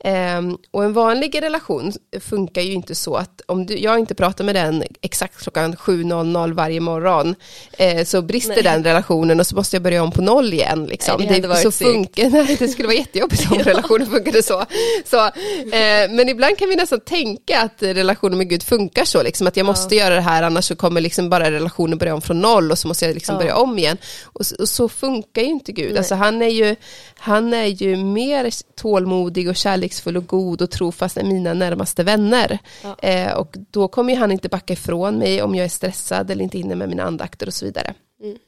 [0.00, 4.44] Ehm, och en vanlig relation funkar ju inte så att om du, jag inte pratar
[4.44, 7.34] med den exakt klockan 7.00 varje morgon
[7.72, 8.62] eh, så brister Nej.
[8.62, 10.86] den relationen och så måste jag börja om på noll igen.
[10.86, 11.20] Liksom.
[11.20, 14.64] Nej, det varit så funkar, nej, det skulle vara jättejobbigt om relationen funkade så.
[15.04, 19.46] så eh, men ibland kan vi nästan tänka att relationen med Gud funkar så, liksom,
[19.46, 22.40] att jag måste göra det här annars så kommer liksom bara relationen börja om från
[22.40, 23.38] noll och så måste jag liksom Ja.
[23.38, 23.96] börja om igen.
[24.24, 25.96] Och, och så funkar ju inte Gud.
[25.96, 26.76] Alltså, han, är ju,
[27.18, 29.81] han är ju mer tålmodig och kärleksfull
[30.16, 32.58] och god och trofast än mina närmaste vänner.
[32.82, 32.98] Ja.
[32.98, 36.58] Eh, och då kommer han inte backa ifrån mig om jag är stressad eller inte
[36.58, 37.94] inne med mina andakter och så vidare.
[38.22, 38.38] Mm.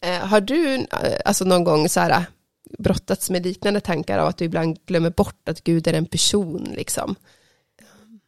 [0.00, 0.86] Eh, har du eh,
[1.24, 2.24] alltså någon gång så här,
[2.78, 6.72] brottats med liknande tankar av att du ibland glömmer bort att Gud är en person
[6.76, 7.16] liksom?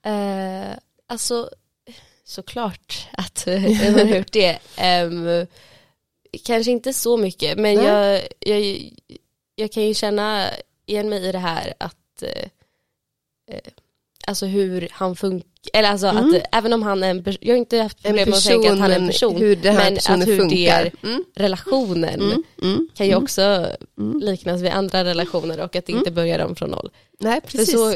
[0.04, 0.76] Eh,
[1.08, 1.50] alltså,
[2.24, 3.60] såklart att jag
[3.92, 4.58] har hört det.
[4.76, 5.46] Ehm,
[6.44, 7.84] kanske inte så mycket, men Nej.
[7.84, 8.90] jag, jag,
[9.54, 10.50] jag kan ju känna
[10.86, 12.48] igen mig i det här att eh,
[13.50, 13.60] eh,
[14.26, 16.28] alltså hur han funkar, eller alltså Mm.
[16.34, 18.72] att även om han är en person, jag har inte haft problem med att tänka
[18.72, 20.56] att han är en men person, hur den här men att hur funkar.
[20.56, 23.24] det är Mm, relationen mm, mm, kan ju mm.
[23.24, 23.66] också
[24.22, 26.90] liknas vid andra relationer och att det inte börjar om från noll.
[27.20, 27.72] Nej, För precis.
[27.74, 27.94] så,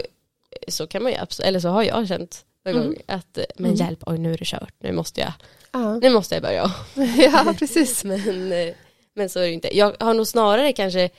[0.68, 4.02] så kan man ju, eller så har jag känt någon gång att, eh, men hjälp,
[4.06, 5.32] oj nu är det kört, nu måste jag,
[5.72, 5.98] Ja.
[5.98, 6.70] nu måste jag börja om.
[7.18, 8.04] ja, precis.
[8.10, 8.52] Men,
[9.14, 9.76] men så är det inte.
[9.76, 11.10] Jag har nog snarare kanske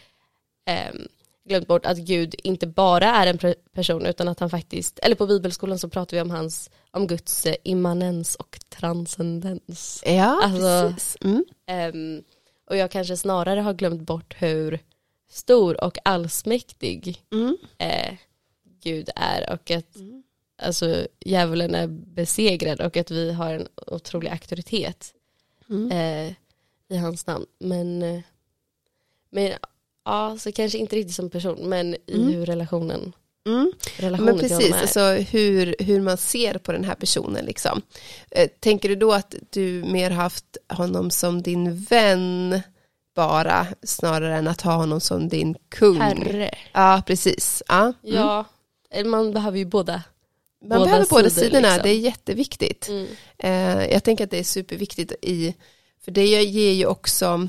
[0.66, 1.08] ehm,
[1.46, 5.26] glömt bort att Gud inte bara är en person utan att han faktiskt, eller på
[5.28, 10.04] bibelskolan så pratar vi om hans, om Guds eh, immanens och transcendens.
[10.06, 11.18] Ja, Alltså- precis.
[11.22, 11.46] Mm.
[11.68, 12.24] Ehm,
[12.70, 14.80] och jag kanske snarare har glömt bort hur
[15.30, 17.58] stor och allsmäktig Mm.
[17.78, 18.14] eh,
[18.84, 19.96] Gud är och att
[20.62, 25.14] alltså, djävulen är besegrad och att vi har en otrolig auktoritet
[25.70, 25.92] Mm.
[25.92, 26.34] eh,
[26.90, 27.46] i hans namn.
[27.60, 28.22] Men, eh,
[29.30, 29.54] men
[30.06, 32.28] ja, så kanske inte riktigt som person men i Mm.
[32.28, 33.14] hur relationen,
[33.46, 33.72] Mm.
[33.98, 37.46] relationen Men precis, alltså hur, hur man ser på den här personen.
[37.46, 37.82] Liksom.
[38.32, 42.62] Eh, Tänker du då att du mer haft honom som din vän
[43.16, 46.02] bara, snarare än att ha honom som din kung?
[46.02, 46.56] Herre.
[46.74, 47.64] Ja, precis.
[47.68, 47.82] Ja.
[47.82, 47.94] Mm.
[48.16, 48.46] Ja,
[48.92, 50.04] eller man behöver ju båda.
[50.66, 51.84] Man båda behöver båda sidor, sidorna, liksom.
[51.84, 52.88] det är jätteviktigt.
[52.90, 53.08] Mm.
[53.38, 55.56] Eh, jag tänker att det är superviktigt i,
[56.06, 57.40] för det ger ju också eh,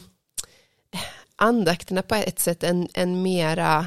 [1.37, 3.87] andakterna på ett sätt en, en mera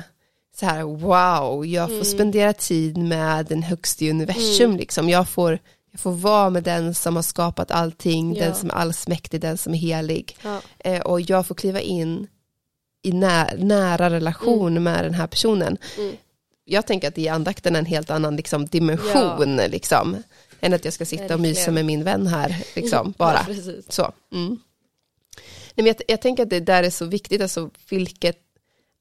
[0.60, 2.06] så här wow, jag får Mm.
[2.06, 4.78] spendera tid med den högste i universum Mm.
[4.78, 5.10] liksom.
[5.10, 5.60] Jag får,
[5.92, 8.46] jag får vara med den som har skapat allting, Ja.
[8.46, 10.38] den som är allsmäktig, den som är helig.
[10.44, 10.62] Ja.
[10.80, 12.28] Eh, och jag får kliva in
[13.04, 15.78] i nä, nära relation med den här personen.
[15.98, 16.16] Mm.
[16.66, 20.24] Jag tänker att i andakten är en helt annan liksom, dimension liksom,
[20.62, 23.46] än att jag ska sitta och mysa med min vän här liksom, bara.
[23.50, 23.72] Ja.
[23.90, 24.12] Så.
[24.34, 24.60] Mm.
[25.78, 28.38] Men jag, jag tänker att det där är så viktigt, alltså, vilket,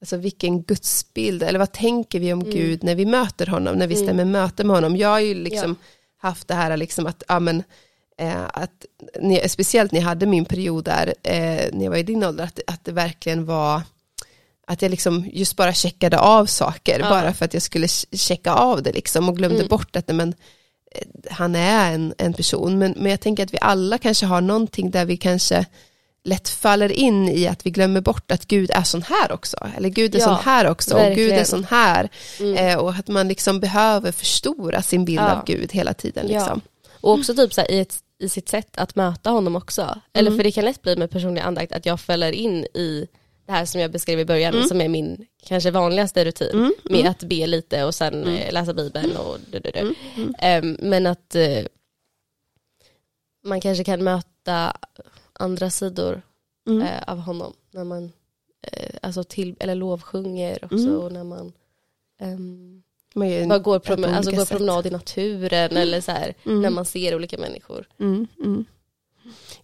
[0.00, 2.52] alltså vilken gudsbild, eller vad tänker vi om Mm.
[2.52, 4.06] Gud när vi möter honom, när vi Mm.
[4.06, 4.96] stämmer möte med honom.
[4.96, 5.76] Jag har ju liksom
[6.18, 7.62] haft det här liksom att, ja men,
[8.18, 8.84] eh, att
[9.20, 12.44] ni, speciellt när jag hade min period där, eh, när jag var i din ålder,
[12.44, 13.82] att, att det verkligen var
[14.66, 17.10] att jag liksom just bara checkade av saker, Ja.
[17.10, 19.68] bara för att jag skulle ch- checka av det liksom och glömde Mm.
[19.68, 20.34] bort att men,
[20.92, 24.40] eh, han är en, en person, men, men jag tänker att vi alla kanske har
[24.40, 25.66] någonting där vi kanske
[26.26, 29.88] lätt faller in i att vi glömmer bort att Gud är sån här också, eller
[29.88, 31.46] Gud är Ja, sån här också, och Gud är verkligen.
[31.46, 32.08] sån här,
[32.40, 32.56] Mm.
[32.56, 35.32] eh, och att man liksom behöver förstora sin bild Ja.
[35.32, 36.26] av Gud hela tiden.
[36.28, 36.38] Ja.
[36.38, 36.60] Liksom.
[37.00, 40.00] Och också typ så här, i, ett, i sitt sätt att möta honom också.
[40.12, 40.38] Eller Mm.
[40.38, 43.06] för det kan lätt bli med personlig andakt att jag fäller in i
[43.46, 44.66] det här som jag beskrev i början Mm.
[44.68, 47.10] som är min kanske vanligaste rutin Mm, med mm.
[47.10, 48.36] att be lite och sen Mm.
[48.36, 49.94] eh, läsa bibeln och du, du, du.
[50.38, 51.64] Ehm, men att eh,
[53.44, 54.76] man kanske kan möta
[55.38, 56.22] andra sidor
[56.68, 56.82] Mm.
[56.82, 58.12] eh, av honom när man
[58.72, 60.96] eh, alltså till, eller lovsjunger också Mm.
[61.00, 61.52] och när man
[62.20, 62.82] ehm,
[63.14, 66.62] Man bara går, prom- alltså går promenad i naturen eller så här, Mm.
[66.62, 67.88] när man ser olika människor.
[68.00, 68.64] Mm, mm.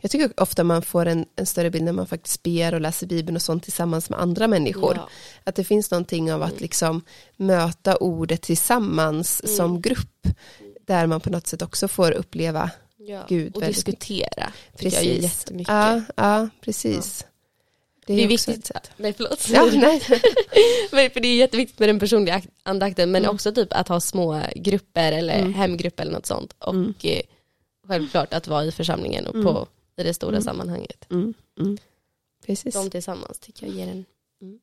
[0.00, 3.06] Jag tycker ofta man får en, en större bild när man faktiskt ber och läser
[3.06, 4.94] Bibeln och sånt tillsammans med andra människor.
[4.96, 5.08] Ja.
[5.44, 7.02] Att det finns någonting av att liksom
[7.36, 9.56] möta ordet tillsammans Mm.
[9.56, 10.26] som grupp.
[10.86, 12.70] Där man på något sätt också får uppleva
[13.06, 13.24] Ja.
[13.28, 14.52] Gud och diskutera.
[14.76, 15.22] Tycker jag är precis.
[15.22, 15.72] jättemycket.
[15.72, 17.26] Ja, ja precis.
[18.06, 18.70] Det är också viktigt.
[18.76, 18.90] ett.
[18.96, 19.48] Nej förlåt.
[19.48, 20.02] Ja, nej.
[20.92, 23.34] Men för det är jätteviktigt med den personliga ak- andakten men Mm.
[23.34, 25.54] också typ att ha små grupper eller Mm.
[25.54, 26.54] hemgrupp eller något sånt.
[26.58, 26.94] Och Mm.
[27.02, 27.20] eh,
[27.88, 29.46] självklart att vara i församlingen och Mm.
[29.46, 30.42] på, i det stora Mm.
[30.42, 31.06] sammanhanget.
[31.10, 31.78] Mm, mm.
[32.46, 32.74] Precis.
[32.74, 34.04] De tillsammans tycker jag ger, en,
[34.42, 34.58] Mm.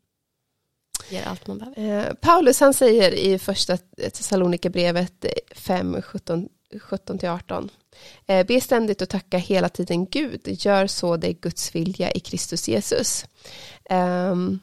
[1.10, 2.08] ger allt man behöver.
[2.10, 5.26] Eh, Paulus han säger i första Thessalonikerbrevet
[5.56, 7.70] 5, 17, 17-18.
[8.28, 10.42] Eh, be ständigt och tacka hela tiden Gud.
[10.46, 13.26] Gör så det är Guds vilja i Kristus Jesus.
[13.90, 14.60] Ehm,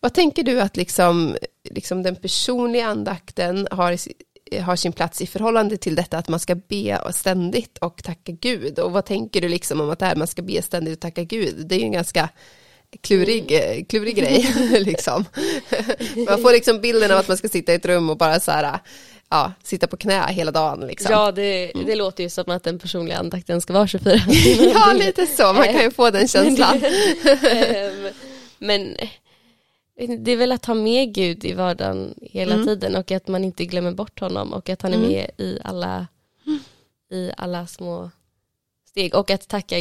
[0.00, 1.36] vad tänker du att liksom,
[1.70, 3.98] liksom den personliga andakten har,
[4.60, 8.78] har sin plats i förhållande till detta att man ska be ständigt och tacka Gud?
[8.78, 11.24] Och vad tänker du liksom om att det här man ska be ständigt och tacka
[11.24, 11.66] Gud?
[11.66, 12.28] Det är ju en ganska
[13.00, 14.54] klurig, eh, klurig grej.
[14.80, 15.24] liksom.
[16.28, 18.50] Man får liksom bilden av att man ska sitta i ett rum och bara så
[18.50, 18.78] här,
[19.32, 20.80] ja, sitta på knä hela dagen.
[20.86, 21.12] Liksom.
[21.12, 24.14] Ja det, det låter ju som att den personliga andakten ska vara 24
[24.74, 25.52] ja, lite så.
[25.52, 26.82] Man kan ju få den känslan.
[27.50, 28.08] Ehm,
[28.58, 28.96] Men
[30.24, 32.66] det är väl att ha med Gud i vardagen hela Mm.
[32.66, 35.08] tiden och att man inte glömmer bort honom och att han är Mm.
[35.10, 36.06] med i alla,
[37.12, 38.10] i alla små
[38.88, 39.76] steg och att tacka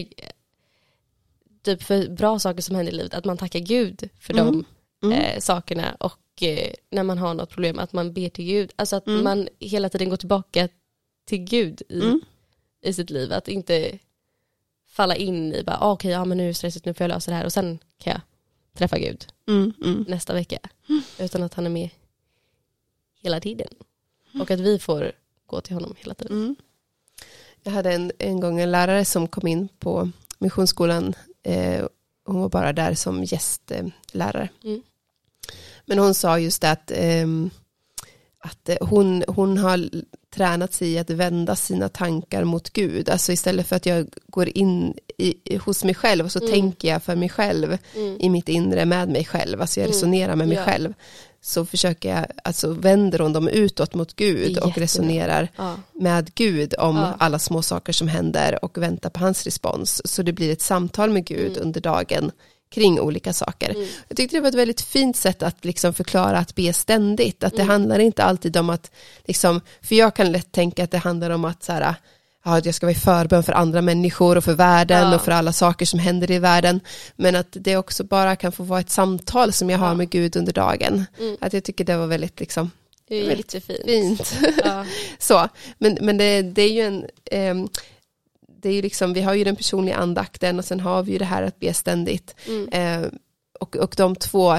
[1.63, 4.45] typ för bra saker som händer i livet, att man tackar Gud för Mm.
[4.45, 4.65] de
[5.07, 5.19] Mm.
[5.21, 8.95] eh, sakerna och eh, när man har något problem att man ber till Gud, alltså
[8.95, 9.23] att Mm.
[9.23, 10.69] man hela tiden går tillbaka
[11.25, 12.21] till Gud i, Mm.
[12.81, 13.99] i sitt liv, att inte
[14.87, 17.09] falla in i bara, ah, okej, ja men nu är det stressigt, nu får jag
[17.09, 18.21] lösa det här och sen kan jag
[18.77, 19.73] träffa Gud Mm.
[19.85, 20.05] Mm.
[20.07, 20.59] nästa vecka.
[21.19, 21.89] Utan att han är med
[23.21, 23.67] hela tiden.
[24.39, 25.11] Och att vi får
[25.45, 26.37] gå till honom hela tiden.
[26.37, 26.55] Mm.
[27.63, 31.13] Jag hade en, en gång en lärare som kom in på missionsskolan.
[31.43, 31.85] Eh,
[32.25, 34.49] hon var bara där som gästlärare.
[34.63, 34.81] Mm.
[35.85, 37.49] Men hon sa just det att, ehm,
[38.43, 39.89] att eh, hon, hon har
[40.35, 43.09] tränat sig i att vända sina tankar mot Gud.
[43.09, 46.51] Alltså istället för att jag går in i, hos mig själv och så Mm.
[46.51, 48.17] tänker jag för mig själv Mm.
[48.19, 49.61] i mitt inre med mig själv.
[49.61, 49.93] Alltså jag Mm.
[49.95, 50.63] resonerar med mig Ja.
[50.65, 50.93] själv.
[51.43, 55.75] Så försöker jag, alltså vänder hon dem utåt mot Gud och resonerar Ja.
[55.93, 57.15] med Gud om Ja.
[57.19, 60.01] alla små saker som händer och väntar på hans respons.
[60.05, 61.61] Så det blir ett samtal med Gud Mm.
[61.67, 62.31] under dagen
[62.73, 63.69] kring olika saker.
[63.69, 63.87] Mm.
[64.07, 67.43] Jag tyckte det var ett väldigt fint sätt att liksom förklara att be ständigt.
[67.43, 67.69] Att det Mm.
[67.69, 68.91] handlar inte alltid om att,
[69.25, 71.95] liksom, för jag kan lätt tänka att det handlar om att så här,
[72.45, 75.15] ja, att jag ska vara i förbön för andra människor och för världen Ja.
[75.15, 76.79] och för alla saker som händer i världen.
[77.15, 79.93] Men att det också bara kan få vara ett samtal som jag har Ja.
[79.93, 81.05] med Gud under dagen.
[81.19, 81.37] Mm.
[81.41, 82.71] Att jag tycker det var väldigt liksom,
[83.09, 84.27] Det är Väldigt jättefint.
[84.27, 84.33] fint.
[84.65, 84.85] Ja.
[85.19, 87.67] Så, men, men det, det är ju en, ehm,
[88.61, 91.17] det är ju liksom, vi har ju den personliga andakten och sen har vi ju
[91.17, 92.35] det här att be ständigt.
[92.47, 92.69] Mm.
[93.03, 93.09] Eh,
[93.59, 94.55] och, och de två,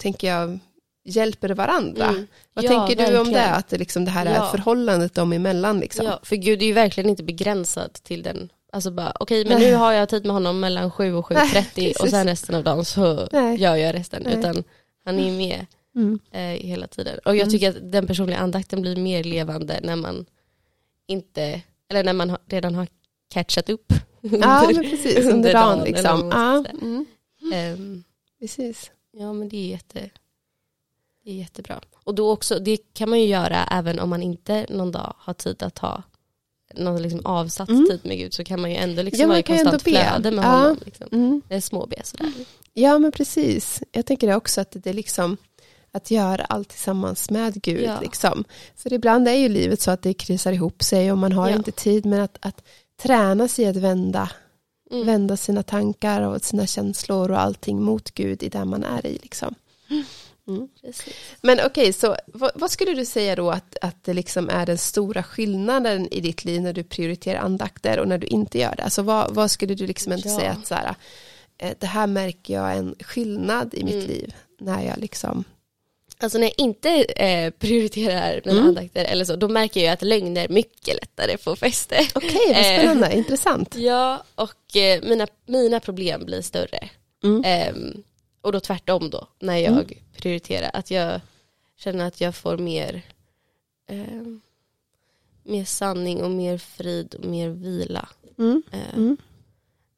[0.00, 0.58] tänker jag,
[1.04, 2.06] hjälper varandra.
[2.08, 2.26] Mm.
[2.54, 3.32] Vad Ja, tänker du om verkligen.
[3.48, 3.54] det?
[3.54, 4.48] Att det, liksom, det här är Ja.
[4.50, 5.80] förhållandet dem emellan.
[5.80, 6.06] Liksom.
[6.06, 8.52] Ja, för Gud är ju verkligen inte begränsad till den.
[8.72, 9.70] Alltså bara, okej men Nej.
[9.70, 12.64] nu har jag tid med honom mellan 7 och Nej, 7.30 och sen resten av
[12.64, 13.60] dagen så Nej.
[13.60, 14.22] gör jag resten.
[14.24, 14.38] Nej.
[14.38, 14.64] Utan
[15.04, 16.18] han är med Mm.
[16.32, 17.18] eh, hela tiden.
[17.24, 17.50] Och jag Mm.
[17.50, 20.26] tycker att den personliga andakten blir mer levande när man
[21.06, 22.86] inte, eller när man redan har
[23.28, 23.92] catchat upp.
[24.20, 25.78] Ja, men precis, under, under dagen.
[25.78, 26.28] dagen, Liksom.
[26.32, 27.06] Ja, mm,
[27.52, 28.04] Ehm,
[28.40, 28.90] precis.
[29.12, 30.10] ja men det är, jätte,
[31.24, 31.80] det är jättebra.
[32.04, 35.34] Och då också, det kan man ju göra även om man inte någon dag har
[35.34, 36.02] tid att ha
[36.74, 37.86] någon liksom avsatt Mm.
[37.90, 40.44] tid med Gud så kan man ju ändå liksom Ja, vara i konstant flöde med
[40.44, 40.48] Ja.
[40.50, 40.78] honom.
[40.84, 41.06] Liksom.
[41.12, 41.42] Mm.
[41.48, 42.32] Det är små be sådär.
[42.72, 43.82] Ja, men precis.
[43.92, 45.36] Jag tänker också att det är liksom
[45.92, 47.82] att göra allt tillsammans med Gud.
[47.84, 48.00] Ja.
[48.00, 48.44] Liksom.
[48.76, 51.56] För ibland är ju livet så att det krisar ihop sig och man har Ja.
[51.56, 52.62] inte tid, men att, att
[53.02, 54.30] träna sig att vända,
[54.90, 55.06] Mm.
[55.06, 59.18] vända sina tankar och sina känslor och allting mot Gud i det man är i.
[59.22, 59.54] Liksom.
[60.48, 60.68] Mm.
[60.80, 61.14] Precis.
[61.40, 64.78] Men okej, så vad, vad skulle du säga då att, att det liksom är den
[64.78, 68.82] stora skillnaden i ditt liv när du prioriterar andakter och när du inte gör det?
[68.82, 70.38] Alltså vad, vad skulle du liksom inte Ja.
[70.38, 70.94] säga att så här,
[71.58, 74.06] eh, det här märker jag en skillnad i mitt Mm.
[74.06, 75.44] liv när jag liksom,
[76.18, 78.68] Alltså när jag inte eh, prioriterar mina Mm.
[78.68, 82.06] andakter eller så, då märker jag att lögner mycket lättare får fäste.
[82.14, 82.62] okej vad Eh.
[82.80, 83.74] spännande, intressant.
[83.76, 86.88] Ja, och eh, mina, mina problem blir större.
[87.24, 87.42] Mm.
[87.46, 88.02] Ehm,
[88.40, 90.70] och då tvärtom då, när jag prioriterar.
[90.74, 91.20] Att jag
[91.78, 93.02] känner att jag får mer,
[93.90, 94.04] eh,
[95.42, 98.08] mer sanning och mer frid och mer vila.
[98.38, 98.62] Mm.
[98.72, 99.16] Eh, Mm.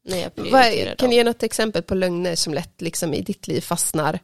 [0.05, 1.11] När jag prioriterar kan dem.
[1.11, 4.19] du ge något exempel på lögner som lätt liksom i ditt liv fastnar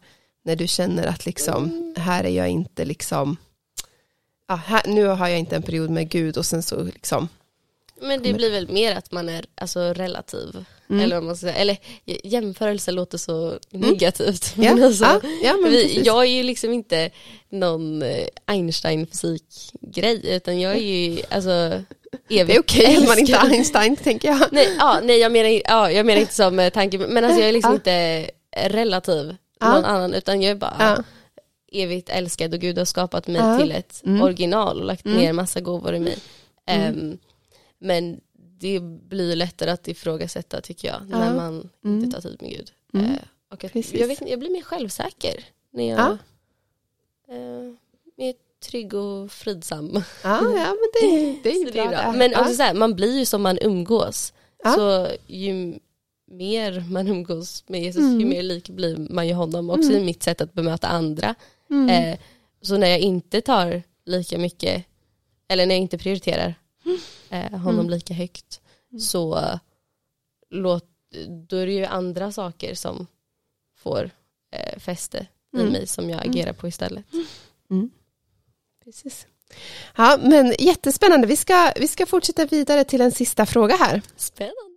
[0.44, 1.94] när du känner att liksom, Mm.
[1.96, 3.36] här är jag inte liksom,
[4.48, 7.28] ja, här, nu har jag inte en period med Gud och sen så liksom,
[8.02, 10.64] Men det blir väl mer att man är alltså, relativ.
[10.90, 11.02] Mm.
[11.04, 11.48] Eller man ska.
[11.50, 14.52] Eller jämförelse låter så negativt.
[14.56, 17.10] ja, Men alltså, ja, ja men vi, jag är ju liksom inte
[17.48, 21.50] någon eh, Einstein-fysikgrej utan jag är ju alltså
[22.30, 23.50] evigt det är okej att man inte är.
[23.50, 24.40] Einstein tänker jag.
[24.52, 27.48] Nej, ja, nej jag, menar, ja, jag menar inte som eh, tanke, men alltså jag
[27.48, 29.74] är liksom inte relativ Ja.
[29.74, 31.02] någon annan utan jag är bara Ja.
[31.82, 33.58] evigt älskad och Gud har skapat mig Ja.
[33.58, 34.22] till ett Mm.
[34.22, 35.18] original och lagt Mm.
[35.18, 36.18] ner massa gåvor i mig.
[36.66, 36.98] Mm.
[36.98, 37.18] Ehm,
[37.78, 38.20] men
[38.60, 41.18] det blir lättare att ifrågasätta tycker jag Ja.
[41.18, 42.04] när man Mm.
[42.04, 42.70] inte tar tid med Gud.
[42.94, 43.06] Mm.
[43.06, 43.18] Eh,
[43.52, 46.18] och att, jag, vet, jag blir mer självsäker när jag Ja.
[47.34, 47.74] eh,
[48.16, 48.34] mer
[48.70, 49.94] trygg och fridsam.
[50.22, 51.84] Ja, ja men det, det är ju bra.
[51.90, 52.12] det.
[52.18, 54.32] Men också så här, man blir ju som man umgås.
[54.74, 55.78] Så ju
[56.26, 58.28] mer man umgås med Jesus, ju Mm.
[58.28, 59.70] mer lik blir man ju honom.
[59.70, 60.02] Också Mm.
[60.02, 61.34] i mitt sätt att bemöta andra.
[61.70, 61.88] mm.
[61.88, 62.18] Eh,
[62.62, 64.84] så när jag inte tar lika mycket,
[65.48, 66.54] eller när jag inte prioriterar
[67.30, 67.90] eh, honom Mm.
[67.90, 68.60] lika högt,
[69.00, 69.58] så eh,
[70.50, 70.84] låt,
[71.48, 73.06] då är det ju andra saker som
[73.76, 74.10] får
[74.52, 75.66] eh, fäste Mm.
[75.66, 77.04] i mig som jag agerar på istället.
[78.84, 79.26] Precis.
[79.96, 81.26] Ja, men jättespännande.
[81.26, 84.02] Vi ska, vi ska fortsätta vidare till en sista fråga här.
[84.16, 84.73] Spännande.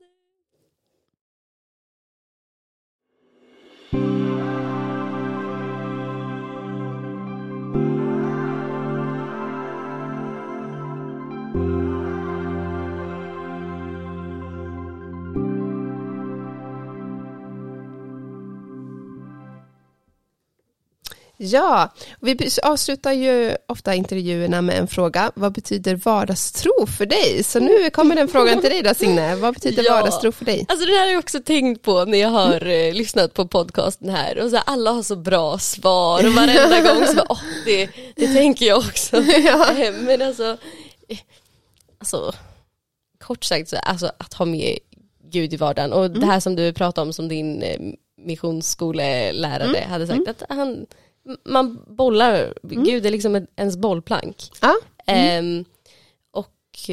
[21.39, 25.31] Ja, vi avslutar ju ofta intervjuerna med en fråga.
[25.35, 27.43] Vad betyder vardagstro för dig?
[27.43, 29.35] Så nu kommer den frågan till dig då Signe.
[29.35, 29.93] Vad betyder Ja.
[29.93, 30.65] vardagstro för dig?
[30.69, 34.09] Alltså det här har jag också tänkt på när jag har eh, lyssnat på podcasten
[34.09, 37.41] här och så här, alla har så bra svar och varenda gång så bara, åh,
[37.65, 39.17] det, det tänker jag också.
[39.77, 40.57] Eh, Men alltså,
[41.09, 41.17] eh,
[41.97, 42.33] alltså,
[43.23, 44.77] kort sagt så alltså att ha med
[45.31, 47.79] Gud i vardagen och det här som du pratade om som din eh,
[48.21, 50.85] missionsskolelärare hade sagt att han,
[51.43, 54.51] man bollar, Gud är liksom ens bollplank.
[54.61, 55.65] Ja, Ehm,
[56.31, 56.89] och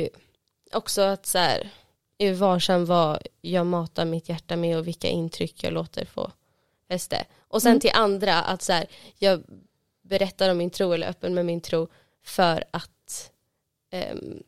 [0.72, 1.70] också att så här,
[2.18, 6.32] är varsam vad jag matar mitt hjärta med och vilka intryck jag låter få
[6.88, 7.24] fäste.
[7.48, 7.80] Och sen Mm.
[7.80, 8.86] till andra att så här,
[9.18, 9.42] jag
[10.02, 11.88] berättar om min tro eller öppen med min tro
[12.22, 13.30] för att
[13.90, 14.42] ehm,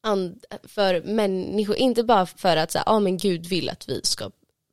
[0.00, 4.00] and, för människor, inte bara för att så här, ah, men Gud vill att vi
[4.04, 4.30] ska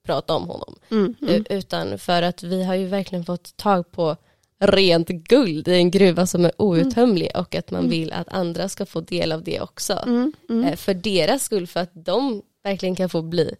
[0.07, 1.33] prata om honom mm, mm.
[1.35, 4.15] U- utan för att vi har ju verkligen fått tag på
[4.59, 8.85] rent guld i en gruva som är outtömlig och att man vill att andra ska
[8.85, 9.93] få del av det också.
[10.05, 10.63] Mm, mm.
[10.65, 13.55] Eh, För deras skull, för att de verkligen kan få bli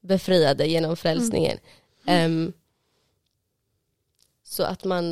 [0.00, 1.58] befriade genom frälsningen.
[2.06, 2.52] Ehm,
[4.44, 5.04] så att man,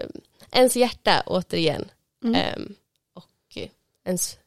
[0.00, 1.84] um, ens hjärta återigen
[2.24, 2.34] Mm.
[2.34, 2.74] ehm,
[3.14, 3.68] och eh,
[4.04, 4.38] ens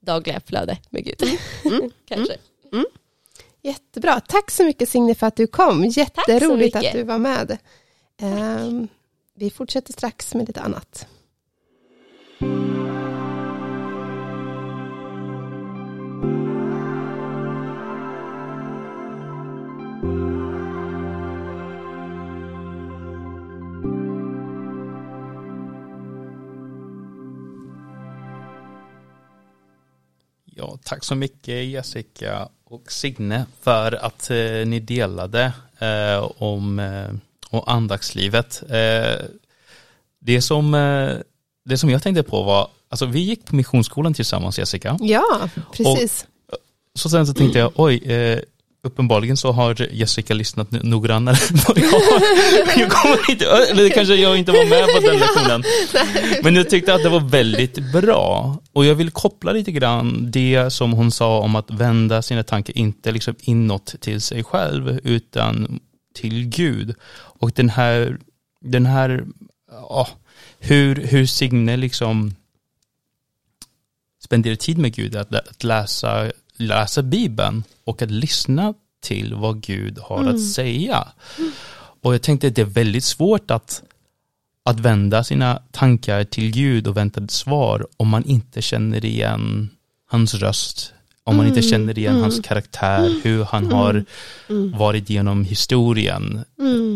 [0.00, 1.22] dagliga flöde med Gud.
[1.64, 1.90] Mm.
[2.08, 2.36] Kanske.
[3.62, 4.20] Jättebra.
[4.20, 5.84] Tack så mycket Signe för att du kom.
[5.84, 7.58] Jätteroligt att du var med.
[8.20, 8.88] Ehm,
[9.34, 11.06] vi fortsätter strax med lite annat.
[30.44, 37.08] Ja, tack så mycket Jessica och Signe för att eh, ni delade eh, om, eh,
[37.50, 38.62] om andaktslivet.
[38.68, 39.26] Eh,
[40.18, 41.16] det, som, eh,
[41.64, 44.98] det som jag tänkte på var, alltså vi gick på missionsskolan tillsammans Jessica.
[45.00, 46.26] Ja, precis.
[46.94, 48.02] Så sen så tänkte jag, oj,
[48.82, 52.22] uppenbarligen så har Jessica lyssnat noggrannare än vad jag har.
[52.80, 55.64] Jag kommer inte, eller kanske jag inte var med på den lektionen.
[56.42, 58.56] Men jag tyckte att det var väldigt bra.
[58.72, 62.78] Och jag vill koppla lite grann det som hon sa om att vända sina tankar
[62.78, 65.80] inte liksom inåt till sig själv utan
[66.14, 66.94] till Gud.
[67.12, 68.18] Och den här,
[68.60, 69.24] den här,
[69.70, 70.08] ja,
[70.58, 72.34] hur, hur Signe liksom
[74.24, 79.98] spenderar tid med Gud, att, att läsa, läsa Bibeln och att lyssna till vad Gud
[79.98, 81.08] har att säga.
[82.02, 83.82] Och jag tänkte att det är väldigt svårt att,
[84.64, 89.70] att vända sina tankar till Gud och vänta ett svar om man inte känner igen
[90.10, 90.92] hans röst,
[91.24, 94.04] om man inte känner igen hans karaktär, hur han har
[94.78, 96.44] varit genom historien.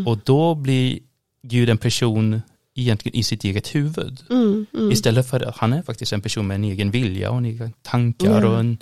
[0.06, 0.98] Och då blir
[1.42, 2.42] Gud en person
[2.74, 4.20] egentligen i sitt eget huvud.
[4.30, 4.92] Mm, mm.
[4.92, 7.72] Istället för att han är faktiskt en person med en egen vilja och en egen
[7.82, 8.48] tankar Ja.
[8.48, 8.78] och, en,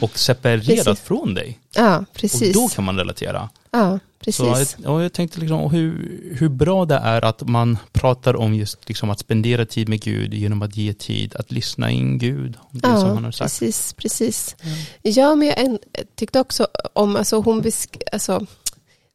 [0.00, 1.00] och separerad Precis.
[1.00, 1.58] från dig.
[1.74, 2.54] Ja, Och precis.
[2.54, 3.48] då kan man relatera.
[3.70, 4.76] Ja, Så precis.
[4.82, 8.88] jag, och jag tänkte liksom hur, hur bra det är att man pratar om just
[8.88, 12.54] liksom att spendera tid med Gud genom att ge tid att lyssna in Gud.
[12.60, 13.60] om Det som han har sagt.
[13.60, 14.56] precis, precis.
[15.02, 15.78] Ja, men jag
[16.14, 18.46] tyckte också om, alltså hon besk, alltså,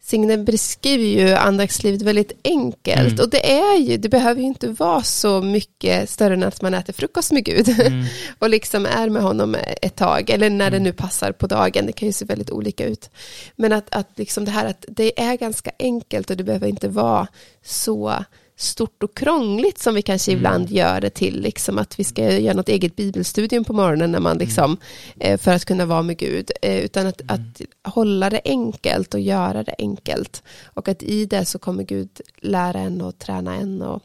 [0.04, 3.20] Signe beskriver ju andaktslivet väldigt enkelt Mm.
[3.24, 6.74] och det är ju, det behöver ju inte vara så mycket större än att man
[6.74, 8.06] äter frukost med Gud Mm.
[8.40, 11.92] och liksom är med honom ett tag eller när det nu passar på dagen, det
[11.92, 13.10] kan ju se väldigt olika ut.
[13.56, 16.88] Men att, att liksom det här att det är ganska enkelt och det behöver inte
[16.88, 17.28] vara
[17.66, 18.24] så
[18.62, 22.56] stort och krångligt som vi kanske ibland gör det till, liksom att vi ska göra
[22.56, 24.78] något eget bibelstudium på morgonen när man liksom,
[25.20, 27.62] eh, för att kunna vara med Gud, eh, utan att, att
[27.94, 30.44] hålla det enkelt och göra det enkelt.
[30.74, 34.04] Och att i det så kommer Gud lära en och träna en och,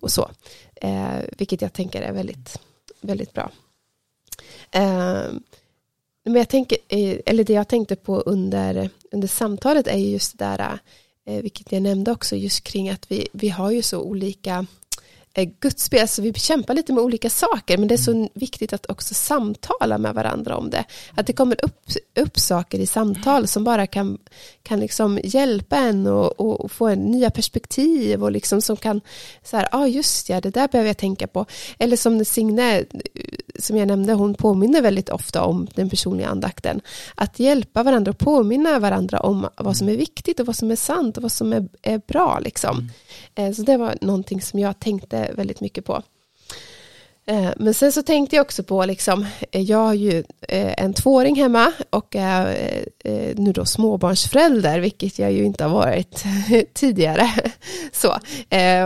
[0.00, 0.30] och så.
[0.74, 2.58] Eh, vilket jag tänker är väldigt,
[3.00, 3.50] väldigt bra.
[4.70, 5.30] Eh,
[6.24, 10.38] men jag tänker, eh, eller det jag tänkte på under, under samtalet är ju just
[10.38, 10.78] det där,
[11.26, 14.66] Eh, vilket jag nämnde också, just kring att vi, vi har ju så olika
[15.36, 18.90] eh, gudsspel, så vi kämpar lite med olika saker, men det är så viktigt att
[18.90, 20.84] också samtala med varandra om det.
[21.14, 24.18] Att det kommer upp, upp saker i samtal som bara kan,
[24.62, 29.00] kan liksom hjälpa en och, och, och få en nya perspektiv och liksom som kan,
[29.42, 31.46] så här, ja ah, just ja, det där behöver jag tänka på.
[31.78, 32.84] Eller som Signe,
[33.58, 36.80] som jag nämnde, hon påminner väldigt ofta om den personliga andakten.
[37.14, 40.76] Att hjälpa varandra och påminna varandra om vad som är viktigt och vad som är
[40.76, 42.38] sant och vad som är, är bra.
[42.38, 42.90] Liksom.
[43.34, 46.02] Eh, Så det var någonting som jag tänkte väldigt mycket på.
[47.30, 50.94] Eh, men sen så tänkte jag också på, liksom, eh, jag har ju eh, en
[50.94, 52.56] tvååring hemma och är
[53.36, 56.24] nu då småbarnsförälder, vilket jag ju inte har varit
[56.74, 57.30] tidigare.
[57.92, 58.18] Så,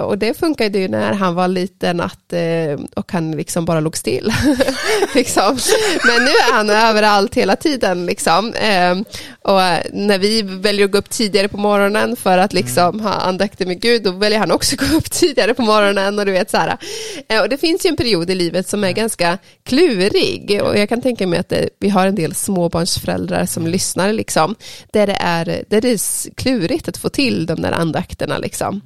[0.05, 2.33] och det funkade ju när han var liten att,
[2.95, 4.33] och han liksom bara låg still.
[5.15, 5.59] liksom.
[6.05, 8.07] Men nu är han överallt hela tiden.
[8.07, 8.49] Liksom.
[9.43, 9.61] Och
[9.93, 13.81] när vi väljer att gå upp tidigare på morgonen för att liksom ha andakter med
[13.81, 16.19] Gud, då väljer han också att gå upp tidigare på morgonen.
[16.19, 16.77] Och, du vet, så här.
[17.43, 20.61] Och det finns ju en period i livet som är ganska klurig.
[20.63, 24.55] Och jag kan tänka mig att det, vi har en del småbarnsföräldrar som lyssnar, liksom,
[24.93, 28.39] där, det är, där det är klurigt att få till de där andakterna.
[28.39, 28.81] Liksom.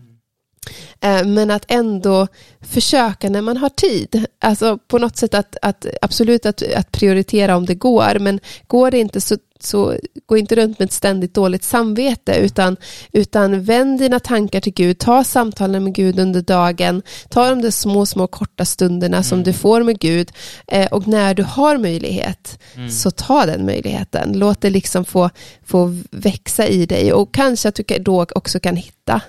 [1.01, 2.27] Eh, Men att ändå
[2.61, 4.27] försöka när man har tid.
[4.41, 8.91] Alltså på något sätt att, att absolut att, att prioritera om det går, men går
[8.91, 9.37] det inte så,
[9.67, 9.97] så
[10.27, 12.77] gå inte runt med ett ständigt dåligt samvete, utan,
[13.13, 17.71] utan vänd dina tankar till Gud, ta samtalen med Gud under dagen, ta de där
[17.71, 20.33] små, små korta stunderna som du får med Gud,
[20.67, 22.59] eh, och när du har möjlighet,
[22.91, 24.33] så ta den möjligheten.
[24.39, 25.31] Låt det liksom få,
[25.65, 29.21] få växa i dig, och kanske att du då också kan hitta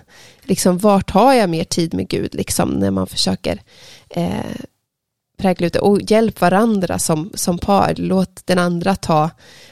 [0.47, 3.61] liksom, vart har jag mer tid med Gud, liksom, när man försöker
[4.09, 4.55] eh,
[5.37, 5.79] prägla ut det.
[5.79, 7.93] Och hjälp varandra som, som par.
[7.97, 9.29] Låt den andra ta,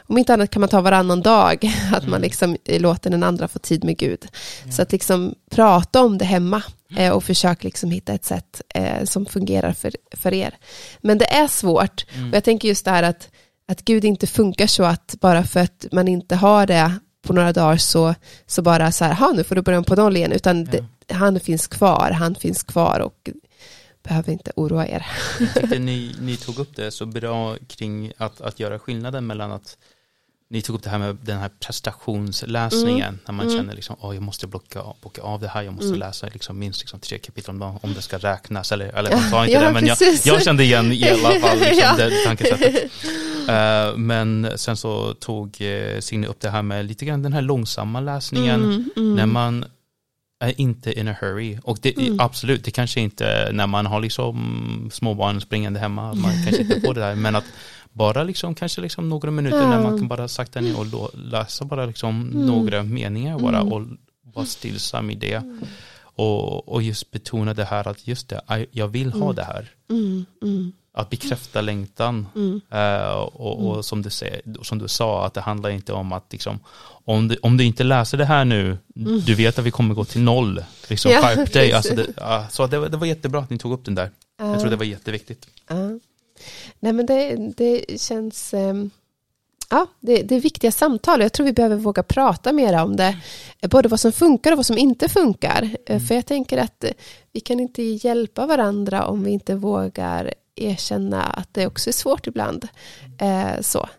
[0.08, 3.60] om inte annat kan man ta varannan dag, att man liksom låter den andra få
[3.60, 4.26] tid med Gud.
[4.72, 6.64] Så att liksom prata om det hemma
[6.98, 10.58] eh, och försök liksom hitta ett sätt eh, som fungerar för, för er.
[11.02, 12.06] Men det är svårt.
[12.30, 13.30] Och jag tänker just det här att,
[13.68, 16.94] att Gud inte funkar så att bara för att man inte har det
[17.24, 18.16] på några dagar så,
[18.48, 20.86] så bara så här, "Ha, nu får du börja om på noll igen, utan det,
[21.14, 23.30] han finns kvar, han finns kvar och
[24.04, 25.06] behöver inte oroa er.
[25.40, 29.52] Jag tyckte ni, ni tog upp det så bra kring att, att göra skillnaden mellan
[29.52, 29.78] att
[30.50, 33.20] ni tog upp det här med den här prestationsläsningen Mm.
[33.28, 36.28] när man känner liksom, åh jag måste blocka, bocka av det här, jag måste läsa
[36.34, 39.44] liksom minst liksom tre kapitel om dagen om det ska räknas eller, eller man sa
[39.46, 41.96] inte Ja, det men jag, jag kände igen i alla fall liksom, Ja.
[41.98, 42.92] det tankesättet.
[43.48, 47.42] Eh, men sen så tog uh, Signe upp det här med lite grann den här
[47.42, 49.66] långsamma läsningen Mm, när man
[50.50, 51.58] är inte in a hurry.
[51.64, 52.20] Och det, Mm.
[52.20, 56.94] absolut, det kanske inte när man har liksom småbarn springande hemma, man kanske inte får
[56.94, 57.46] det där, men att
[57.92, 59.70] bara liksom kanske liksom några minuter Ja.
[59.70, 62.46] när man kan bara sakta ner och läsa bara liksom Mm.
[62.46, 63.82] några meningar bara och
[64.34, 65.42] vara stillsam i det.
[66.16, 68.42] Och, och just betona det här att just det,
[68.72, 69.70] jag vill ha det här.
[70.96, 72.28] Mm, mm, Att bekräfta längtan.
[72.36, 72.62] mm.
[72.72, 76.26] Eh, och, och som, du säger, som du sa, att det handlar inte om att
[76.32, 76.60] liksom,
[77.06, 78.78] om, du, om du inte läser det här nu,
[79.26, 80.64] du vet att vi kommer gå till noll.
[80.90, 81.74] Liksom, Ja, skärp dig.
[81.74, 84.10] Alltså det, ja, så det, var- det var jättebra att ni tog upp den där.
[84.38, 85.48] Jag tror det var jätteviktigt.
[86.80, 88.90] Nej men det, det känns, ehm,
[89.70, 92.96] ja det, det är viktiga samtal och jag tror vi behöver våga prata mer om
[92.96, 93.18] det.
[93.62, 95.70] Både vad som funkar och vad som inte funkar.
[95.86, 96.86] Eh, För jag tänker att
[97.32, 102.28] vi kan inte hjälpa varandra om vi inte vågar erkänna att det också är svårt
[102.28, 102.68] ibland.
[103.20, 103.90] Eh, så.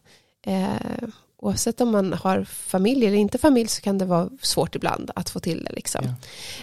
[0.46, 5.10] Eh, oavsett om man har familj eller inte familj så kan det vara svårt ibland
[5.14, 5.72] att få till det.
[5.72, 6.04] Liksom.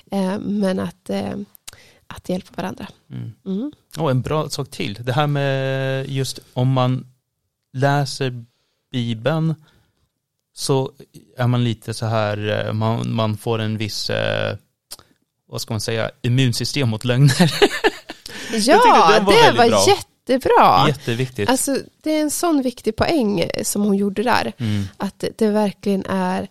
[0.10, 0.18] Ja.
[0.18, 1.36] Eh, men att, eh,
[2.08, 2.88] att hjälpa varandra.
[3.10, 3.32] Mm.
[3.46, 3.72] Mm.
[3.98, 7.08] Och en bra sak till, det här med just om man
[7.74, 8.46] läser
[8.92, 9.56] Bibeln
[10.54, 10.92] så
[11.38, 14.58] är man lite så här, eh, man, man får en viss, eh,
[15.48, 17.54] vad ska man säga, immunsystem mot lögner.
[18.68, 19.86] Ja, var det var bra.
[19.88, 20.88] jättebra.
[20.88, 21.50] Jätteviktigt.
[21.50, 24.54] Alltså, det är en sån viktig poäng som hon gjorde där.
[24.58, 24.84] Mm.
[24.98, 26.48] Att det verkligen är...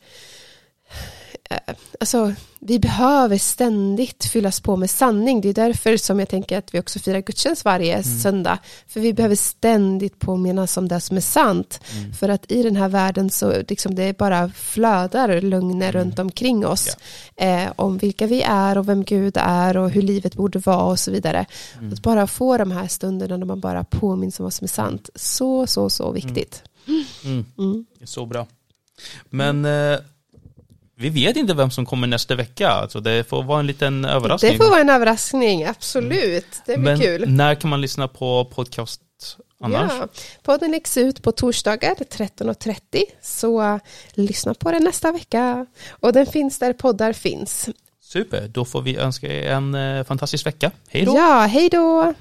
[1.51, 5.41] eh, Alltså, vi behöver ständigt fyllas på med sanning.
[5.41, 8.05] Det är därför som jag tänker att vi också firar gudstjänst varje Mm.
[8.05, 8.59] söndag.
[8.87, 11.81] För vi behöver ständigt påminnas om det som är sant.
[11.99, 12.13] Mm.
[12.13, 15.93] För att i den här världen så liksom det bara flödar lögner Mm.
[15.93, 16.97] runt omkring oss.
[17.37, 20.99] Eh, om vilka vi är och vem Gud är och hur livet borde vara och
[20.99, 21.47] så vidare.
[21.79, 21.93] Mm.
[21.93, 25.11] Att bara få de här stunderna när man bara påminns om vad som är sant.
[25.15, 26.63] Så, så, så viktigt.
[27.25, 27.45] Mm.
[27.59, 27.87] Mm.
[28.05, 28.47] Så bra.
[29.31, 29.99] Men eh,
[31.01, 34.53] vi vet inte vem som kommer nästa vecka, alltså det får vara en liten överraskning.
[34.53, 36.63] Det får vara en överraskning, absolut.
[36.67, 37.25] Det blir Men kul.
[37.29, 39.01] när kan man lyssna på podcast
[39.65, 39.93] annars?
[39.99, 40.09] Ja,
[40.43, 43.81] podden läggs ut på torsdagar 13.30 så
[44.15, 45.67] lyssna på den nästa vecka.
[45.91, 47.69] Och den finns där poddar finns.
[48.03, 50.71] Super, då får vi önska er en eh, fantastisk vecka.
[50.89, 51.15] Hej då!
[51.17, 52.15] Ja, hej då!